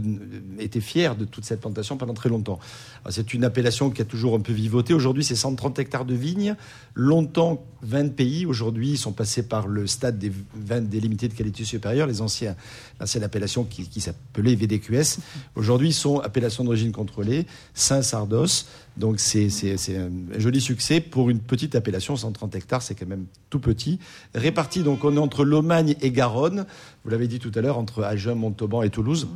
été 0.59 0.81
fiers 0.81 1.15
de 1.19 1.25
toute 1.25 1.45
cette 1.45 1.61
plantation 1.61 1.97
pendant 1.97 2.15
très 2.15 2.29
longtemps. 2.29 2.59
Alors, 3.05 3.13
C'est 3.13 3.35
une 3.35 3.45
appellation 3.45 3.91
qui 3.91 4.03
a 4.03 4.05
toujours 4.05 4.35
un 4.35 4.41
peu 4.41 4.53
vivoté. 4.53 4.95
Aujourd'hui, 4.95 5.25
c'est 5.25 5.37
130 5.37 5.79
hectares 5.79 6.05
de 6.05 6.15
vignes. 6.15 6.57
Longtemps, 6.95 7.65
20 7.83 8.15
pays. 8.15 8.47
Aujourd'hui, 8.47 8.97
sont 8.97 9.13
passés 9.13 9.43
par 9.43 9.67
le 9.67 9.87
stade 9.87 10.19
des 10.19 10.33
vins 10.55 10.81
délimités 10.81 11.29
de 11.29 11.35
qualité 11.35 11.65
supérieure, 11.65 12.07
les 12.07 12.21
anciens, 12.21 12.57
l'ancienne 13.01 13.25
appellation 13.25 13.65
qui, 13.65 13.89
qui 13.89 14.01
s'appelait 14.01 14.55
VDQS. 14.55 15.19
Aujourd'hui, 15.57 15.89
ils 15.89 15.95
sont 15.95 16.21
appellation 16.21 16.65
d'origine 16.65 16.93
contrôlée, 16.93 17.47
Saint-Sardos. 17.75 18.65
Donc, 18.97 19.21
c'est 19.21 19.49
un 19.97 20.11
joli 20.39 20.61
succès 20.61 21.01
pour 21.01 21.31
une 21.31 21.41
petite 21.41 21.75
appellation, 21.75 22.17
130 22.17 22.55
hectares, 22.57 22.83
c'est 22.83 22.95
quand 22.95 23.07
même 23.07 23.27
tout 23.51 23.61
petit. 23.61 23.99
Réparti, 24.35 24.83
donc, 24.83 25.05
on 25.05 25.17
est 25.17 25.21
entre 25.21 25.45
Lomagne 25.45 25.95
et 26.01 26.11
Garonne. 26.11 26.67
Vous 27.05 27.11
l'avez 27.11 27.27
dit 27.27 27.39
tout 27.39 27.53
à 27.55 27.61
l'heure, 27.61 27.79
entre 27.79 28.05
Agen, 28.05 28.35
Montauban 28.35 28.83
et 28.83 28.91
Toulouse 28.91 29.29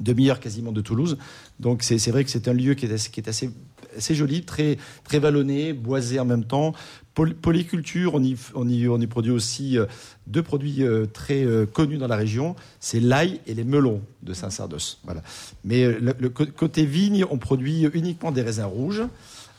demi-heure 0.00 0.40
quasiment 0.40 0.72
de 0.72 0.80
Toulouse. 0.80 1.18
Donc 1.60 1.82
c'est 1.82 1.98
c'est 1.98 2.10
vrai 2.10 2.24
que 2.24 2.30
c'est 2.30 2.48
un 2.48 2.52
lieu 2.52 2.74
qui 2.74 2.86
est 2.86 2.92
assez, 2.92 3.10
qui 3.10 3.20
est 3.20 3.28
assez, 3.28 3.50
assez 3.96 4.14
joli, 4.14 4.42
très, 4.42 4.78
très 5.04 5.18
vallonné, 5.18 5.72
boisé 5.72 6.20
en 6.20 6.24
même 6.24 6.44
temps. 6.44 6.74
Poly- 7.14 7.34
polyculture, 7.34 8.14
on 8.14 8.22
y, 8.22 8.36
on, 8.54 8.68
y, 8.68 9.06
produit 9.06 9.30
aussi 9.30 9.78
euh, 9.78 9.86
deux 10.26 10.42
produits 10.42 10.82
euh, 10.82 11.06
très 11.06 11.44
euh, 11.44 11.64
connus 11.64 11.98
dans 11.98 12.08
la 12.08 12.16
région, 12.16 12.56
c'est 12.80 13.00
l'ail 13.00 13.40
et 13.46 13.54
les 13.54 13.64
melons 13.64 14.00
de 14.22 14.32
Saint-Sardos. 14.32 14.98
Voilà. 15.04 15.22
Mais 15.64 15.86
le, 15.86 16.28
côté 16.28 16.84
vigne, 16.84 17.24
on 17.30 17.38
produit 17.38 17.88
uniquement 17.94 18.32
des 18.32 18.42
raisins 18.42 18.64
rouges. 18.64 19.02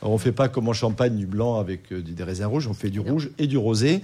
Alors, 0.01 0.13
on 0.13 0.17
ne 0.17 0.21
fait 0.21 0.31
pas 0.31 0.49
comme 0.49 0.67
en 0.67 0.73
Champagne 0.73 1.15
du 1.15 1.25
blanc 1.25 1.59
avec 1.59 1.91
euh, 1.91 2.01
des 2.01 2.23
raisins 2.23 2.45
rouges, 2.45 2.67
on 2.67 2.73
fait 2.73 2.89
du 2.89 2.99
rouge 2.99 3.31
et 3.37 3.47
du 3.47 3.57
rosé. 3.57 4.01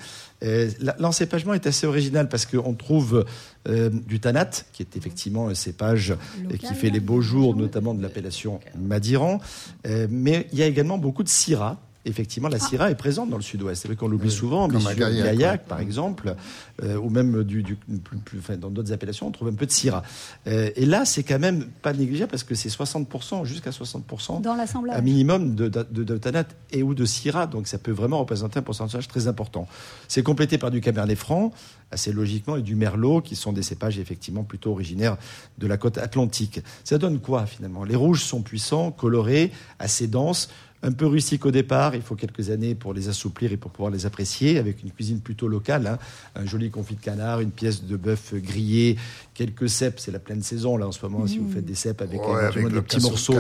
L'encépagement 0.98 1.54
est 1.54 1.68
assez 1.68 1.86
original 1.86 2.28
parce 2.28 2.46
qu'on 2.46 2.74
trouve 2.74 3.26
euh, 3.68 3.92
du 3.92 4.20
tanat, 4.20 4.50
qui 4.74 4.82
est 4.82 4.98
effectivement 4.98 5.50
un 5.50 5.54
cépage 5.54 6.12
euh, 6.12 6.58
qui 6.58 6.74
fait 6.74 6.90
les 6.90 7.00
beaux 7.00 7.22
jours, 7.22 7.56
notamment 7.56 7.94
de 7.94 8.02
l'appellation 8.02 8.60
Madiran. 8.76 9.40
Euh, 9.86 10.08
mais 10.10 10.48
il 10.52 10.58
y 10.58 10.64
a 10.64 10.66
également 10.66 10.98
beaucoup 10.98 11.22
de 11.22 11.30
syrah. 11.30 11.78
Effectivement, 12.06 12.50
la 12.50 12.60
Syrah 12.60 12.90
est 12.92 12.96
présente 12.96 13.30
dans 13.30 13.38
le 13.38 13.44
sud-ouest. 13.44 13.82
C'est 13.82 13.88
vrai 13.88 13.96
qu'on 13.96 14.08
l'oublie 14.08 14.30
Oui, 14.30 14.34
souvent, 14.34 14.68
mais 14.68 14.80
sur 14.80 14.94
Gaillac, 14.96 15.14
Gaillac, 15.36 15.62
ouais. 15.62 15.68
par 15.68 15.80
exemple, 15.80 16.36
euh, 16.84 16.98
ou 16.98 17.10
même 17.10 17.44
du, 17.44 17.64
du- 17.64 17.76
plus- 17.76 18.18
plus- 18.18 18.40
enfin, 18.40 18.58
dans 18.58 18.70
d'autres 18.70 18.92
appellations, 18.92 19.28
on 19.28 19.32
trouve 19.32 19.50
un 19.50 19.54
peu 19.54 19.66
de 19.66 19.72
Syrah. 19.72 20.04
Euh, 20.48 20.70
et 20.76 20.86
là, 20.86 21.06
c'est 21.06 21.24
quand 21.24 21.40
même 21.40 21.66
pas 21.82 21.94
négligeable 21.94 22.32
parce 22.32 22.44
que 22.44 22.56
c'est 22.56 22.70
60%, 22.70 23.46
jusqu'à 23.46 23.70
60% 23.72 24.42
Dans 24.42 24.52
un 24.52 25.02
minimum 25.02 25.56
de, 25.56 25.68
de, 25.70 25.86
de, 25.92 26.04
de 26.04 26.18
Tanat 26.18 26.46
et 26.72 26.84
ou 26.84 26.94
de 26.94 27.06
Syrah. 27.06 27.48
Donc 27.48 27.68
ça 27.68 27.78
peut 27.78 27.92
vraiment 27.92 28.20
représenter 28.20 28.60
un 28.60 28.64
pourcentage 28.64 29.08
très 29.08 29.28
important. 29.28 29.68
C'est 30.08 30.24
complété 30.24 30.58
par 30.58 30.72
du 30.72 30.82
Cabernet 30.82 31.18
Franc, 31.18 31.52
assez 31.92 32.12
logiquement, 32.14 32.56
et 32.56 32.62
du 32.62 32.76
Merlot, 32.76 33.22
qui 33.22 33.36
sont 33.36 33.52
des 33.54 33.64
cépages 33.64 34.00
effectivement 34.00 34.44
plutôt 34.44 34.72
originaires 34.72 35.18
de 35.58 35.68
la 35.68 35.78
côte 35.78 35.98
atlantique. 35.98 36.62
Ça 36.84 36.98
donne 36.98 37.20
quoi 37.20 37.46
finalement? 37.46 37.84
Les 37.84 37.96
rouges 37.96 38.24
sont 38.24 38.42
puissants, 38.42 38.92
colorés, 38.92 39.52
assez 39.80 40.08
denses. 40.08 40.50
Un 40.84 40.92
peu 40.92 41.06
rustiques 41.06 41.46
au 41.46 41.52
départ, 41.52 41.94
il 41.94 42.02
faut 42.02 42.16
quelques 42.16 42.50
années 42.50 42.74
pour 42.74 42.94
les 42.94 43.08
assouplir 43.08 43.52
et 43.52 43.58
pour 43.58 43.70
pouvoir 43.70 43.92
les 43.92 44.08
apprécier, 44.08 44.58
avec 44.58 44.82
une 44.84 44.90
cuisine 44.92 45.20
plutôt 45.20 45.48
locale, 45.48 45.86
hein. 45.86 45.98
un 46.36 46.46
joli 46.46 46.72
confit 46.72 46.96
de 46.96 47.02
canard, 47.02 47.40
une 47.40 47.52
pièce 47.52 47.84
de 47.84 47.96
bœuf 47.98 48.34
grillé, 48.34 48.98
quelques 49.36 49.70
cèpes, 49.70 50.00
c'est 50.00 50.12
la 50.12 50.18
pleine 50.20 50.42
saison 50.42 50.78
là 50.78 50.88
en 50.88 50.92
ce 50.92 51.06
moment, 51.06 51.28
si 51.28 51.38
vous 51.38 51.52
faites 51.52 51.66
des 51.66 51.76
cèpes 51.76 52.02
avec, 52.02 52.20
Ouais, 52.22 52.46
avec 52.46 52.64
le 52.64 52.70
des 52.72 52.82
petits 52.82 52.98
morceaux 53.12 53.34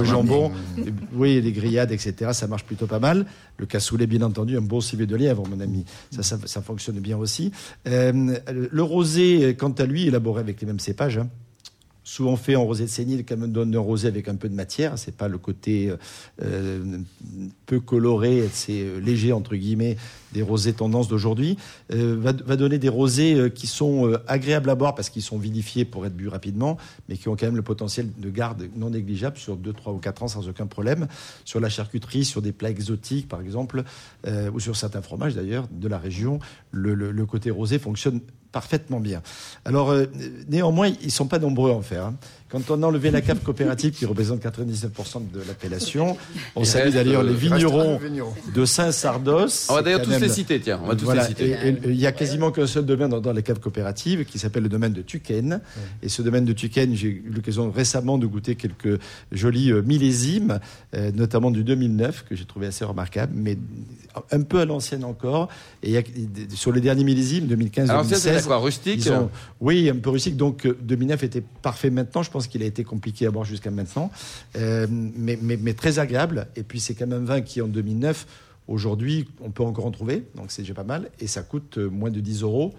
de 0.00 0.04
jambon, 0.04 0.50
et- 0.78 0.92
oui, 1.12 1.40
les 1.42 1.52
grillades, 1.52 1.92
etc. 1.92 2.30
Ça 2.32 2.46
marche 2.46 2.64
plutôt 2.64 2.86
pas 2.86 3.00
mal. 3.00 3.26
Le 3.58 3.66
cassoulet, 3.66 4.06
bien 4.06 4.22
entendu, 4.22 4.56
un 4.56 4.62
bon 4.62 4.80
civet 4.80 5.06
de 5.06 5.16
lièvre, 5.16 5.42
mon 5.46 5.60
ami. 5.60 5.84
Ça, 6.10 6.22
ça, 6.22 6.38
ça 6.46 6.62
fonctionne 6.62 7.00
bien 7.00 7.18
aussi. 7.18 7.52
Euh, 7.86 8.38
le 8.48 8.82
rosé, 8.82 9.54
quant 9.58 9.72
à 9.72 9.84
lui, 9.84 10.06
élaboré 10.06 10.40
avec 10.40 10.60
les 10.60 10.66
mêmes 10.66 10.78
cépages. 10.80 11.18
hein. 11.18 11.28
Souvent 12.08 12.36
fait 12.36 12.56
en 12.56 12.64
rosé 12.64 12.84
de 12.84 12.88
sénile, 12.88 13.22
quand 13.26 13.36
même 13.36 13.52
donne 13.52 13.76
un 13.76 13.80
rosé 13.80 14.08
avec 14.08 14.28
un 14.28 14.34
peu 14.36 14.48
de 14.48 14.54
matière. 14.54 14.98
C'est 14.98 15.14
pas 15.14 15.28
le 15.28 15.36
côté 15.36 15.92
euh, 16.40 16.98
peu 17.66 17.80
coloré, 17.80 18.48
c'est 18.50 18.80
euh, 18.80 18.98
léger 18.98 19.34
entre 19.34 19.54
guillemets 19.56 19.98
des 20.32 20.40
rosés 20.40 20.72
tendance 20.72 21.08
d'aujourd'hui. 21.08 21.58
Euh, 21.92 22.16
va, 22.18 22.32
donner 22.32 22.78
des 22.78 22.88
rosés 22.88 23.52
qui 23.54 23.66
sont 23.66 24.18
agréables 24.26 24.70
à 24.70 24.74
boire 24.74 24.94
parce 24.94 25.10
qu'ils 25.10 25.20
sont 25.20 25.36
vinifiés 25.36 25.84
pour 25.84 26.06
être 26.06 26.16
bu 26.16 26.28
rapidement, 26.28 26.78
mais 27.10 27.18
qui 27.18 27.28
ont 27.28 27.36
quand 27.36 27.44
même 27.44 27.56
le 27.56 27.62
potentiel 27.62 28.08
de 28.16 28.30
garde 28.30 28.66
non 28.74 28.88
négligeable 28.88 29.36
sur 29.36 29.58
2, 29.58 29.74
3 29.74 29.92
ou 29.92 29.98
4 29.98 30.22
ans 30.22 30.28
sans 30.28 30.48
aucun 30.48 30.66
problème. 30.66 31.08
Sur 31.44 31.60
la 31.60 31.68
charcuterie, 31.68 32.24
sur 32.24 32.40
des 32.40 32.52
plats 32.52 32.70
exotiques 32.70 33.28
par 33.28 33.42
exemple, 33.42 33.84
ou 34.26 34.60
sur 34.60 34.76
certains 34.76 35.02
fromages 35.02 35.34
d'ailleurs 35.34 35.68
de 35.70 35.88
la 35.88 35.98
région, 35.98 36.38
le- 36.72 36.94
le 36.94 37.26
côté 37.26 37.50
rosé 37.50 37.78
fonctionne 37.78 38.20
parfaitement 38.52 39.00
bien. 39.00 39.22
Alors 39.64 39.90
euh, 39.90 40.06
néanmoins, 40.48 40.88
ils 41.02 41.10
sont 41.12 41.26
pas 41.26 41.38
nombreux 41.38 41.70
à 41.70 41.74
en 41.74 41.82
faire. 41.82 42.04
hein. 42.06 42.14
Quand 42.50 42.70
on 42.70 42.82
a 42.82 42.86
enlevé 42.86 43.10
la 43.10 43.20
cave 43.20 43.40
coopérative 43.40 43.92
qui 43.92 44.06
représente 44.06 44.40
99% 44.42 45.30
de 45.32 45.40
l'appellation, 45.46 46.16
on 46.56 46.62
Il 46.62 46.66
salue 46.66 46.92
d'ailleurs 46.94 47.20
euh, 47.20 47.26
les 47.28 47.34
vignerons 47.34 48.00
de 48.54 48.64
Saint-Sardos. 48.64 49.66
On 49.68 49.74
va 49.74 49.82
d'ailleurs 49.82 50.00
tous 50.02 50.10
même- 50.10 50.22
les 50.22 50.28
citer, 50.30 50.58
tiens. 50.58 50.80
On 50.82 50.88
va 50.88 50.96
tous 50.96 51.04
voilà, 51.04 51.22
les 51.24 51.28
citer. 51.28 51.56
Il 51.84 51.94
y 51.96 52.06
a 52.06 52.12
quasiment 52.12 52.50
qu'un 52.50 52.66
seul 52.66 52.86
domaine 52.86 53.10
dans, 53.10 53.20
dans 53.20 53.32
les 53.32 53.42
caves 53.42 53.60
coopératives 53.60 54.24
qui 54.24 54.38
s'appelle 54.38 54.62
le 54.62 54.68
domaine 54.70 54.94
de 54.94 55.02
Tuken. 55.02 55.60
Et 56.02 56.08
ce 56.08 56.22
domaine 56.22 56.46
de 56.46 56.52
Tuken, 56.54 56.94
j'ai 56.94 57.08
eu 57.08 57.30
l'occasion 57.34 57.70
récemment 57.70 58.16
de 58.16 58.26
goûter 58.26 58.54
quelques 58.54 58.98
jolis 59.30 59.70
euh, 59.70 59.82
millésimes, 59.82 60.58
euh, 60.94 61.12
notamment 61.12 61.50
du 61.50 61.64
2009 61.64 62.24
que 62.28 62.34
j'ai 62.34 62.46
trouvé 62.46 62.66
assez 62.68 62.84
remarquable, 62.84 63.32
mais 63.36 63.58
un 64.32 64.40
peu 64.42 64.60
à 64.60 64.64
l'ancienne 64.64 65.04
encore. 65.04 65.48
Et 65.82 65.88
il 65.88 65.92
y 65.92 65.98
a, 65.98 66.02
sur 66.54 66.72
les 66.72 66.80
derniers 66.80 67.04
millésimes, 67.04 67.46
2015, 67.46 67.90
Alors, 67.90 68.04
ça, 68.04 68.16
c'est 68.16 68.28
2016, 68.30 68.46
quoi 68.46 68.56
Rustique 68.58 69.00
ils 69.04 69.12
ont- 69.12 69.30
oui, 69.60 69.90
un 69.90 69.96
peu 69.96 70.10
rustique. 70.10 70.36
Donc 70.36 70.64
euh, 70.66 70.76
2009 70.80 71.22
était 71.24 71.42
parfait 71.62 71.90
maintenant. 71.90 72.22
Je 72.22 72.30
pense 72.30 72.37
qu'il 72.46 72.62
a 72.62 72.66
été 72.66 72.84
compliqué 72.84 73.26
à 73.26 73.30
boire 73.30 73.44
jusqu'à 73.44 73.70
maintenant, 73.70 74.10
Euh, 74.56 74.86
mais, 74.90 75.38
mais, 75.42 75.56
mais 75.56 75.74
très 75.74 75.98
agréable. 75.98 76.46
Et 76.56 76.62
puis 76.62 76.78
c'est 76.80 76.94
quand 76.94 77.06
même 77.06 77.22
un 77.22 77.24
vin 77.24 77.40
qui 77.40 77.60
en 77.60 77.68
2009, 77.68 78.26
aujourd'hui, 78.68 79.26
on 79.40 79.50
peut 79.50 79.62
encore 79.64 79.86
en 79.86 79.90
trouver, 79.90 80.24
donc 80.34 80.50
c'est 80.50 80.62
déjà 80.62 80.74
pas 80.74 80.84
mal. 80.84 81.10
Et 81.20 81.26
ça 81.26 81.42
coûte 81.42 81.78
euh, 81.78 81.88
moins 81.90 82.10
de 82.10 82.20
10 82.20 82.42
euros. 82.42 82.74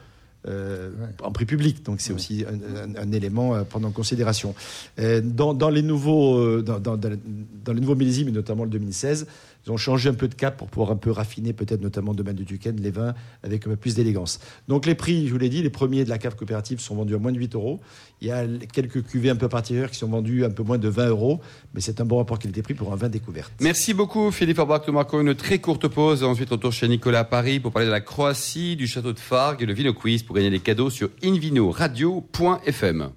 euh, 0.48 0.90
Ouais. 1.02 1.08
en 1.22 1.34
prix 1.34 1.46
public, 1.46 1.84
donc 1.84 2.00
c'est 2.00 2.14
aussi 2.14 2.46
un, 2.48 2.54
un- 2.56 2.96
un 2.96 3.12
élément 3.12 3.56
à 3.56 3.66
prendre 3.66 3.86
en 3.86 3.92
considération. 3.92 4.56
Dans, 4.98 5.54
dans 5.54 5.70
les 5.70 5.82
nouveaux, 5.82 6.62
dans, 6.62 6.80
dans- 6.80 6.96
dans- 6.96 7.20
dans 7.66 7.74
les 7.74 7.82
nouveaux 7.82 7.96
millésimes, 7.98 8.30
et 8.30 8.32
notamment 8.32 8.64
le 8.64 8.70
2016, 8.70 9.28
ils 9.66 9.72
ont 9.72 9.78
changé 9.78 10.10
un 10.10 10.14
peu 10.14 10.28
de 10.28 10.36
cap 10.36 10.58
pour 10.58 10.68
pouvoir 10.68 10.92
un 10.92 10.96
peu 10.96 11.12
raffiner, 11.12 11.54
peut-être 11.54 11.82
notamment 11.82 12.14
domaine 12.14 12.36
de 12.36 12.44
Duquesne, 12.44 12.80
les 12.80 12.92
vins 12.92 13.14
avec 13.44 13.66
un 13.68 13.72
peu 13.72 13.76
plus 13.76 13.96
d'élégance. 13.96 14.40
Donc 14.68 14.86
les 14.86 14.96
prix, 14.96 15.28
je 15.28 15.34
vous 15.34 15.40
l'ai 15.40 15.50
dit, 15.50 15.62
les 15.62 15.70
premiers 15.70 16.04
de 16.04 16.10
la 16.10 16.18
cave 16.18 16.36
coopérative 16.36 16.80
sont 16.80 16.96
vendus 16.96 17.16
à 17.16 17.18
moins 17.18 17.32
de 17.32 17.38
8 17.38 17.56
euros. 17.56 17.80
Il 18.22 18.28
y 18.28 18.32
a 18.32 18.46
quelques 18.74 19.04
cuvées 19.04 19.30
un 19.30 19.36
peu 19.36 19.48
particulières 19.50 19.92
qui 19.92 19.98
sont 19.98 20.08
vendues 20.08 20.44
un 20.46 20.50
peu 20.50 20.64
moins 20.64 20.78
de 20.78 20.90
20 20.90 21.08
euros, 21.08 21.40
mais 21.74 21.82
c'est 21.82 22.02
un 22.02 22.06
bon 22.06 22.18
rapport 22.18 22.40
qualité-prix 22.40 22.74
pour 22.74 22.92
un 22.94 22.96
vin 22.96 23.10
découverte. 23.10 23.52
Merci 23.62 23.94
beaucoup 23.94 24.32
Philippe 24.32 24.60
Orbach. 24.60 24.82
Nous 24.88 24.94
marquons 24.94 25.22
une 25.22 25.36
très 25.36 25.60
courte 25.60 25.88
pause. 25.88 26.24
Ensuite, 26.24 26.50
retour 26.50 26.74
chez 26.74 26.88
Nicolas 26.88 27.20
à 27.20 27.24
Paris 27.26 27.60
pour 27.60 27.72
parler 27.72 27.88
de 27.88 27.92
la 27.92 28.02
Croatie, 28.02 28.76
du 28.76 28.88
château 28.88 29.14
de 29.14 29.20
Fargue 29.20 29.62
et 29.64 29.66
le 29.66 29.74
Vino 29.74 29.94
Quiz 29.94 30.24
pour 30.24 30.36
gagner 30.36 30.50
des 30.50 30.60
cadeaux 30.60 30.90
sur 30.90 31.10
invinoradio.fm. 31.24 33.10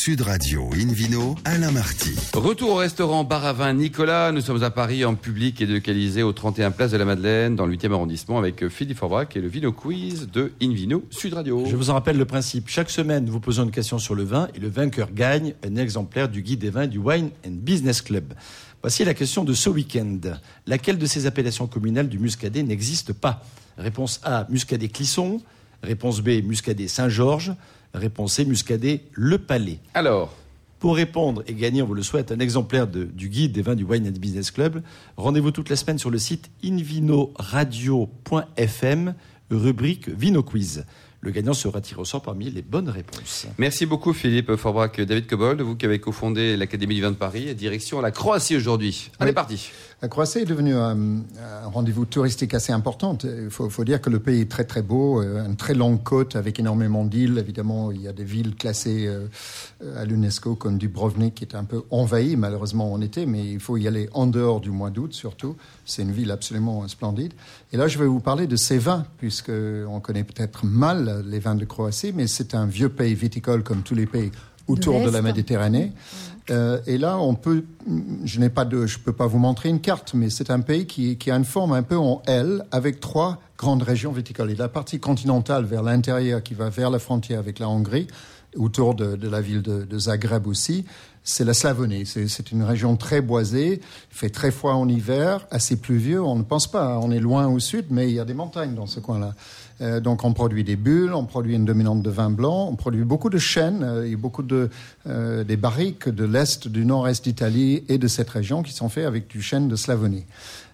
Sud 0.00 0.22
Radio 0.22 0.70
Invino, 0.72 1.34
Alain 1.44 1.72
Marty. 1.72 2.14
Retour 2.32 2.70
au 2.70 2.74
restaurant 2.76 3.22
Bar 3.22 3.44
à 3.44 3.52
Vin 3.52 3.74
Nicolas. 3.74 4.32
Nous 4.32 4.40
sommes 4.40 4.62
à 4.62 4.70
Paris 4.70 5.04
en 5.04 5.14
public 5.14 5.60
et 5.60 5.66
délocalisé 5.66 6.22
au 6.22 6.32
31 6.32 6.70
Place 6.70 6.92
de 6.92 6.96
la 6.96 7.04
Madeleine 7.04 7.54
dans 7.54 7.66
le 7.66 7.76
8e 7.76 7.92
arrondissement 7.92 8.38
avec 8.38 8.66
Philippe 8.68 9.02
Orbach 9.02 9.36
et 9.36 9.42
le 9.42 9.48
Vino 9.48 9.72
Quiz 9.72 10.30
de 10.32 10.52
Invino 10.62 11.04
Sud 11.10 11.34
Radio. 11.34 11.66
Je 11.66 11.76
vous 11.76 11.90
en 11.90 11.92
rappelle 11.92 12.16
le 12.16 12.24
principe. 12.24 12.70
Chaque 12.70 12.88
semaine, 12.88 13.26
nous 13.26 13.32
vous 13.32 13.40
posons 13.40 13.64
une 13.64 13.70
question 13.70 13.98
sur 13.98 14.14
le 14.14 14.22
vin 14.22 14.48
et 14.54 14.58
le 14.58 14.68
vainqueur 14.68 15.10
gagne 15.12 15.52
un 15.62 15.76
exemplaire 15.76 16.30
du 16.30 16.40
guide 16.40 16.60
des 16.60 16.70
vins 16.70 16.86
du 16.86 16.96
Wine 16.96 17.28
and 17.46 17.58
Business 17.60 18.00
Club. 18.00 18.32
Voici 18.80 19.04
la 19.04 19.12
question 19.12 19.44
de 19.44 19.52
ce 19.52 19.68
week-end. 19.68 20.18
Laquelle 20.66 20.96
de 20.96 21.04
ces 21.04 21.26
appellations 21.26 21.66
communales 21.66 22.08
du 22.08 22.18
muscadet 22.18 22.62
n'existe 22.62 23.12
pas? 23.12 23.44
Réponse 23.76 24.22
A, 24.24 24.46
muscadet 24.48 24.88
Clisson. 24.88 25.42
Réponse 25.82 26.22
B, 26.22 26.42
muscadet 26.42 26.88
Saint-Georges. 26.88 27.52
Réponse 27.94 28.34
C, 28.34 28.44
muscadet 28.44 29.02
Le 29.12 29.38
Palais. 29.38 29.78
Alors, 29.94 30.34
Pour 30.78 30.96
répondre 30.96 31.42
et 31.46 31.52
gagner, 31.54 31.82
on 31.82 31.86
vous 31.86 31.92
le 31.94 32.02
souhaite, 32.02 32.32
un 32.32 32.38
exemplaire 32.38 32.86
de- 32.86 33.04
du 33.04 33.28
guide 33.28 33.52
des 33.52 33.60
vins 33.60 33.74
du 33.74 33.84
Wine 33.84 34.06
and 34.08 34.18
Business 34.18 34.50
Club, 34.50 34.80
rendez-vous 35.18 35.50
toute 35.50 35.68
la 35.68 35.76
semaine 35.76 35.98
sur 35.98 36.08
le 36.10 36.16
site 36.18 36.48
invinoradio.fm, 36.64 39.14
rubrique 39.50 40.08
Vino 40.08 40.42
Quiz. 40.42 40.86
Le 41.22 41.30
gagnant 41.32 41.52
sera 41.52 41.82
tiré 41.82 42.00
au 42.00 42.06
sort 42.06 42.22
parmi 42.22 42.50
les 42.50 42.62
bonnes 42.62 42.88
réponses. 42.88 43.46
merci 43.58 43.84
beaucoup 43.84 44.14
Philippe 44.14 44.56
Forbach. 44.56 44.98
David 44.98 45.26
Cobold, 45.26 45.60
vous 45.60 45.76
qui 45.76 45.84
avez 45.84 45.98
cofondé 45.98 46.56
l'Académie 46.56 46.94
du 46.94 47.02
vin 47.02 47.10
de 47.10 47.16
Paris, 47.16 47.54
direction 47.54 48.00
la 48.00 48.10
Croatie 48.10 48.56
aujourd'hui. 48.56 49.10
Allez, 49.18 49.30
Oui. 49.30 49.34
parti. 49.34 49.70
La 50.00 50.08
Croatie 50.08 50.38
est 50.38 50.44
devenue 50.46 50.74
un, 50.74 50.96
un 51.18 51.66
rendez-vous 51.66 52.06
touristique 52.06 52.54
assez 52.54 52.72
important. 52.72 53.18
Il 53.22 53.50
faut, 53.50 53.68
faut 53.68 53.84
dire 53.84 54.00
que 54.00 54.08
le 54.08 54.18
pays 54.18 54.40
est 54.40 54.50
très 54.50 54.64
très 54.64 54.80
beau, 54.80 55.20
euh, 55.20 55.44
une 55.44 55.56
très 55.56 55.74
longue 55.74 56.02
côte 56.02 56.36
avec 56.36 56.58
énormément 56.58 57.04
d'îles. 57.04 57.36
Évidemment, 57.36 57.90
il 57.92 58.00
y 58.00 58.08
a 58.08 58.14
des 58.14 58.24
villes 58.24 58.54
classées 58.56 59.06
euh, 59.06 59.26
à 59.98 60.06
l'UNESCO 60.06 60.54
comme 60.54 60.78
Dubrovnik 60.78 61.34
qui 61.34 61.44
est 61.44 61.54
un 61.54 61.64
peu 61.64 61.82
envahie 61.90 62.36
malheureusement 62.36 62.90
en 62.94 63.00
été, 63.02 63.26
mais 63.26 63.44
il 63.46 63.60
faut 63.60 63.76
y 63.76 63.86
aller 63.86 64.08
en 64.14 64.26
dehors 64.26 64.62
du 64.62 64.70
mois 64.70 64.88
d'août 64.88 65.12
surtout. 65.12 65.54
C'est 65.84 66.00
une 66.00 66.12
ville 66.12 66.30
absolument 66.30 66.88
splendide. 66.88 67.34
Et 67.74 67.76
là, 67.76 67.86
je 67.86 67.98
vais 67.98 68.06
vous 68.06 68.20
parler 68.20 68.46
de 68.46 68.56
ces 68.56 68.78
vins, 68.78 69.04
puisque 69.18 69.52
on 69.86 70.00
connaît 70.00 70.24
peut-être 70.24 70.64
mal 70.64 71.09
les 71.24 71.38
vins 71.38 71.54
de 71.54 71.64
Croatie, 71.64 72.12
mais 72.14 72.26
c'est 72.26 72.54
un 72.54 72.66
vieux 72.66 72.88
pays 72.88 73.14
viticole 73.14 73.62
comme 73.62 73.82
tous 73.82 73.94
les 73.94 74.06
pays 74.06 74.30
autour 74.68 75.00
de, 75.02 75.10
la. 75.10 75.22
Méditerranée. 75.22 75.92
Euh, 76.50 76.80
et 76.86 76.98
là, 76.98 77.18
on 77.18 77.34
peut, 77.34 77.64
je 78.24 78.40
n'ai 78.40 78.48
pas 78.48 78.64
de, 78.64 78.86
je 78.86 78.98
peux 78.98 79.12
pas 79.12 79.26
vous 79.26 79.38
montrer 79.38 79.68
une 79.68 79.80
carte, 79.80 80.14
mais 80.14 80.30
c'est 80.30 80.50
un 80.50 80.60
pays 80.60 80.86
qui, 80.86 81.16
qui 81.16 81.30
a 81.30 81.36
une 81.36 81.44
forme 81.44 81.72
un 81.72 81.82
peu 81.82 81.96
en 81.96 82.22
L, 82.26 82.64
avec 82.72 83.00
trois 83.00 83.40
grandes 83.56 83.82
régions 83.82 84.12
viticoles. 84.12 84.50
Et 84.50 84.56
la 84.56 84.68
partie 84.68 84.98
continentale 84.98 85.64
vers 85.64 85.82
l'intérieur, 85.82 86.42
qui 86.42 86.54
va 86.54 86.70
vers 86.70 86.90
la 86.90 86.98
frontière 86.98 87.38
avec 87.38 87.58
la 87.58 87.68
Hongrie, 87.68 88.08
autour 88.56 88.94
de, 88.94 89.16
de 89.16 89.28
la 89.28 89.40
ville 89.40 89.62
de, 89.62 89.84
de 89.84 89.98
Zagreb 89.98 90.46
aussi, 90.46 90.84
c'est 91.22 91.44
la 91.44 91.54
Slavonie. 91.54 92.06
C'est 92.06 92.50
une 92.50 92.62
région 92.62 92.96
très 92.96 93.20
boisée, 93.20 93.80
fait 94.10 94.30
très 94.30 94.50
froid 94.50 94.72
en 94.72 94.88
hiver, 94.88 95.46
assez 95.50 95.76
pluvieux. 95.76 96.22
On 96.22 96.36
ne 96.36 96.42
pense 96.42 96.70
pas, 96.70 96.98
on 96.98 97.10
est 97.10 97.20
loin 97.20 97.46
au 97.46 97.58
sud, 97.58 97.86
mais 97.90 98.08
il 98.08 98.14
y 98.14 98.20
a 98.20 98.24
des 98.24 98.34
montagnes 98.34 98.74
dans 98.74 98.86
ce 98.86 99.00
coin-là. 99.00 99.34
Euh, 99.80 100.00
donc 100.00 100.24
on 100.24 100.32
produit 100.32 100.64
des 100.64 100.76
bulles, 100.76 101.14
on 101.14 101.24
produit 101.24 101.54
une 101.54 101.64
dominante 101.64 102.02
de 102.02 102.10
vin 102.10 102.30
blanc, 102.30 102.68
on 102.70 102.76
produit 102.76 103.04
beaucoup 103.04 103.30
de 103.30 103.38
chênes 103.38 103.82
euh, 103.82 104.10
et 104.10 104.16
beaucoup 104.16 104.42
de 104.42 104.68
euh, 105.06 105.42
des 105.44 105.56
barriques 105.56 106.08
de 106.08 106.24
l'est, 106.24 106.68
du 106.68 106.84
nord-est 106.84 107.24
d'Italie 107.24 107.84
et 107.88 107.96
de 107.96 108.08
cette 108.08 108.28
région 108.28 108.62
qui 108.62 108.72
sont 108.72 108.88
faits 108.88 109.06
avec 109.06 109.28
du 109.28 109.40
chêne 109.40 109.68
de 109.68 109.76
Slavonie. 109.76 110.26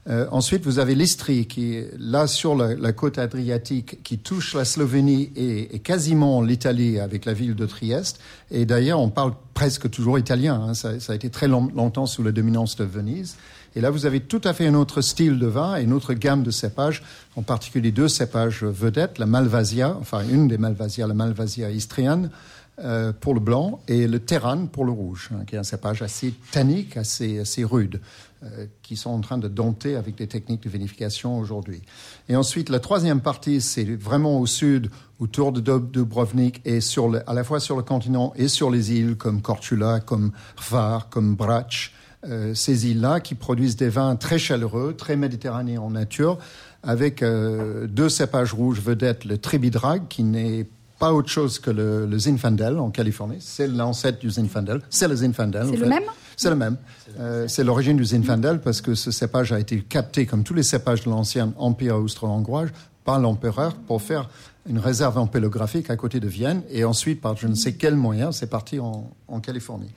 Euh, 0.09 0.27
ensuite, 0.31 0.63
vous 0.65 0.79
avez 0.79 0.95
l'Istrie 0.95 1.47
qui 1.47 1.75
est 1.75 1.91
là 1.99 2.29
sur 2.29 2.55
la, 2.55 2.75
la 2.75 2.93
côte 2.93 3.19
adriatique, 3.19 4.03
qui 4.05 4.19
touche 4.19 4.55
la 4.55 4.65
Slovénie 4.65 5.33
et, 5.35 5.75
et 5.75 5.79
quasiment 5.81 6.43
l'Italie 6.43 7.01
avec 7.01 7.25
la 7.25 7.33
ville 7.33 7.57
de 7.57 7.67
Trieste. 7.67 8.21
Et 8.53 8.67
d'ailleurs, 8.67 9.01
on 9.01 9.09
parle 9.11 9.33
presque 9.53 9.91
toujours 9.91 10.19
italien. 10.19 10.63
hein. 10.69 10.75
Ça, 10.75 11.01
ça 11.01 11.13
a 11.13 11.17
été 11.17 11.29
très 11.29 11.49
long- 11.49 11.71
longtemps 11.75 12.07
sous 12.07 12.23
la 12.23 12.31
dominance 12.31 12.77
de 12.77 12.85
Venise. 12.85 13.37
Et 13.75 13.81
là, 13.81 13.91
vous 13.91 14.07
avez 14.07 14.21
tout 14.21 14.41
à 14.45 14.55
fait 14.55 14.67
un 14.69 14.75
autre 14.75 15.01
style 15.03 15.39
de 15.39 15.47
vin 15.47 15.77
et 15.77 15.83
une 15.83 15.93
autre 15.93 16.15
gamme 16.15 16.43
de 16.45 16.51
cépages, 16.51 17.03
en 17.35 17.43
particulier 17.43 17.91
deux 17.91 18.09
cépages 18.09 18.63
vedettes, 18.65 19.19
la 19.19 19.27
Malvasia, 19.27 19.97
enfin 20.01 20.23
une 20.31 20.47
des 20.49 20.57
Malvasia, 20.57 21.07
la 21.07 21.15
Malvasia 21.15 21.71
istrienne, 21.71 22.31
euh, 22.79 23.13
pour 23.13 23.35
le 23.35 23.41
blanc 23.41 23.81
et 23.89 24.07
le 24.07 24.19
Terran 24.19 24.67
pour 24.67 24.85
le 24.85 24.93
rouge, 24.93 25.31
hein, 25.33 25.45
qui 25.47 25.55
est 25.55 25.59
un 25.59 25.65
cépage 25.65 26.03
assez 26.03 26.35
tannique, 26.53 26.97
assez, 26.97 27.39
assez 27.39 27.65
rude. 27.65 28.01
euh, 28.43 28.67
qui 28.83 28.97
sont 28.97 29.11
en 29.11 29.21
train 29.21 29.39
de 29.39 29.49
dompter 29.49 29.97
avec 29.97 30.15
des 30.15 30.27
techniques 30.27 30.63
de 30.63 30.69
vinification 30.69 31.39
aujourd'hui. 31.39 31.81
Et 32.29 32.37
ensuite, 32.37 32.69
la 32.69 32.81
troisième 32.81 33.21
partie, 33.23 33.63
c'est 33.63 33.85
vraiment 33.85 34.39
au 34.39 34.47
sud, 34.47 34.91
autour 35.19 35.53
de 35.53 35.61
Dubrovnik 35.61 36.61
et 36.67 36.83
sur 36.83 37.09
le, 37.09 37.29
à 37.29 37.33
la 37.33 37.45
fois 37.45 37.61
sur 37.61 37.77
le 37.77 37.83
continent 37.83 38.35
et 38.37 38.49
sur 38.49 38.71
les 38.71 38.93
îles 38.93 39.17
comme 39.17 39.41
Korčula, 39.41 40.01
comme 40.01 40.33
Hvar, 40.59 41.09
comme 41.09 41.35
Brač. 41.35 41.95
Euh, 42.29 42.55
ces 42.55 42.89
îles-là 42.91 43.21
qui 43.21 43.35
produisent 43.35 43.77
des 43.77 43.89
vins 43.89 44.17
très 44.17 44.39
chaleureux, 44.39 44.95
très 44.97 45.17
méditerranéens 45.17 45.81
en 45.81 45.91
nature, 45.91 46.39
avec 46.83 47.23
euh, 47.23 47.87
deux 47.87 48.11
cépages 48.11 48.53
rouges 48.53 48.81
vedettes, 48.81 49.25
le 49.25 49.39
Tribidrag, 49.39 50.09
qui 50.09 50.25
n'est 50.25 50.67
pas 50.99 51.13
autre 51.13 51.29
chose 51.29 51.59
que 51.59 51.71
le, 51.71 52.07
le 52.07 52.19
Zinfandel 52.19 52.79
en 52.79 52.91
Californie. 52.91 53.39
C'est 53.41 53.67
l'ancêtre 53.67 54.19
du 54.19 54.31
Zinfandel. 54.31 54.81
C'est 54.91 55.09
le 55.09 55.17
Zinfandel. 55.17 55.67
C'est 55.71 55.77
le 55.77 55.87
même 55.87 56.03
C'est 56.37 56.51
le 56.51 56.57
même. 56.57 56.77
Euh, 57.19 57.47
c'est 57.49 57.65
l'origine 57.65 57.97
du 57.97 58.05
Zinfandel 58.05 58.61
parce 58.61 58.81
que 58.81 58.95
ce 58.95 59.11
cépage 59.11 59.53
a 59.53 59.61
été 59.61 59.81
capté, 59.81 60.27
comme 60.27 60.43
tous 60.43 60.55
les 60.55 60.63
cépages 60.63 61.05
de 61.05 61.11
l'ancien 61.11 61.53
empire 61.59 61.97
austro-hongrois, 61.97 62.67
par 63.05 63.21
l'empereur 63.21 63.75
pour 63.75 64.03
faire 64.03 64.29
une 64.69 64.79
réserve 64.79 65.17
ampélographique 65.17 65.91
à 65.91 65.97
côté 65.97 66.19
de 66.19 66.29
Vienne. 66.29 66.63
Et 66.71 66.85
ensuite, 66.85 67.21
par 67.21 67.37
je 67.37 67.47
ne 67.47 67.55
sais 67.55 67.75
quel 67.75 67.95
moyen, 67.95 68.33
c'est 68.33 68.49
parti 68.49 68.81
en, 68.81 69.11
en 69.29 69.41
Californie. 69.41 69.91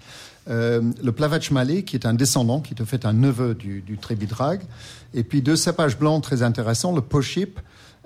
Euh, 0.49 0.81
le 1.03 1.11
Plavach 1.11 1.51
Malé, 1.51 1.83
qui 1.83 1.95
est 1.95 2.05
un 2.05 2.13
descendant, 2.13 2.59
qui 2.59 2.75
te 2.75 2.85
fait 2.85 3.05
un 3.05 3.13
neveu 3.13 3.55
du, 3.55 3.81
du 3.81 3.97
Trébidrag. 3.97 4.61
Et 5.13 5.23
puis 5.23 5.41
deux 5.41 5.55
cépages 5.55 5.97
blancs 5.97 6.23
très 6.23 6.43
intéressants, 6.43 6.93
le 6.93 7.01
Pochip, 7.01 7.59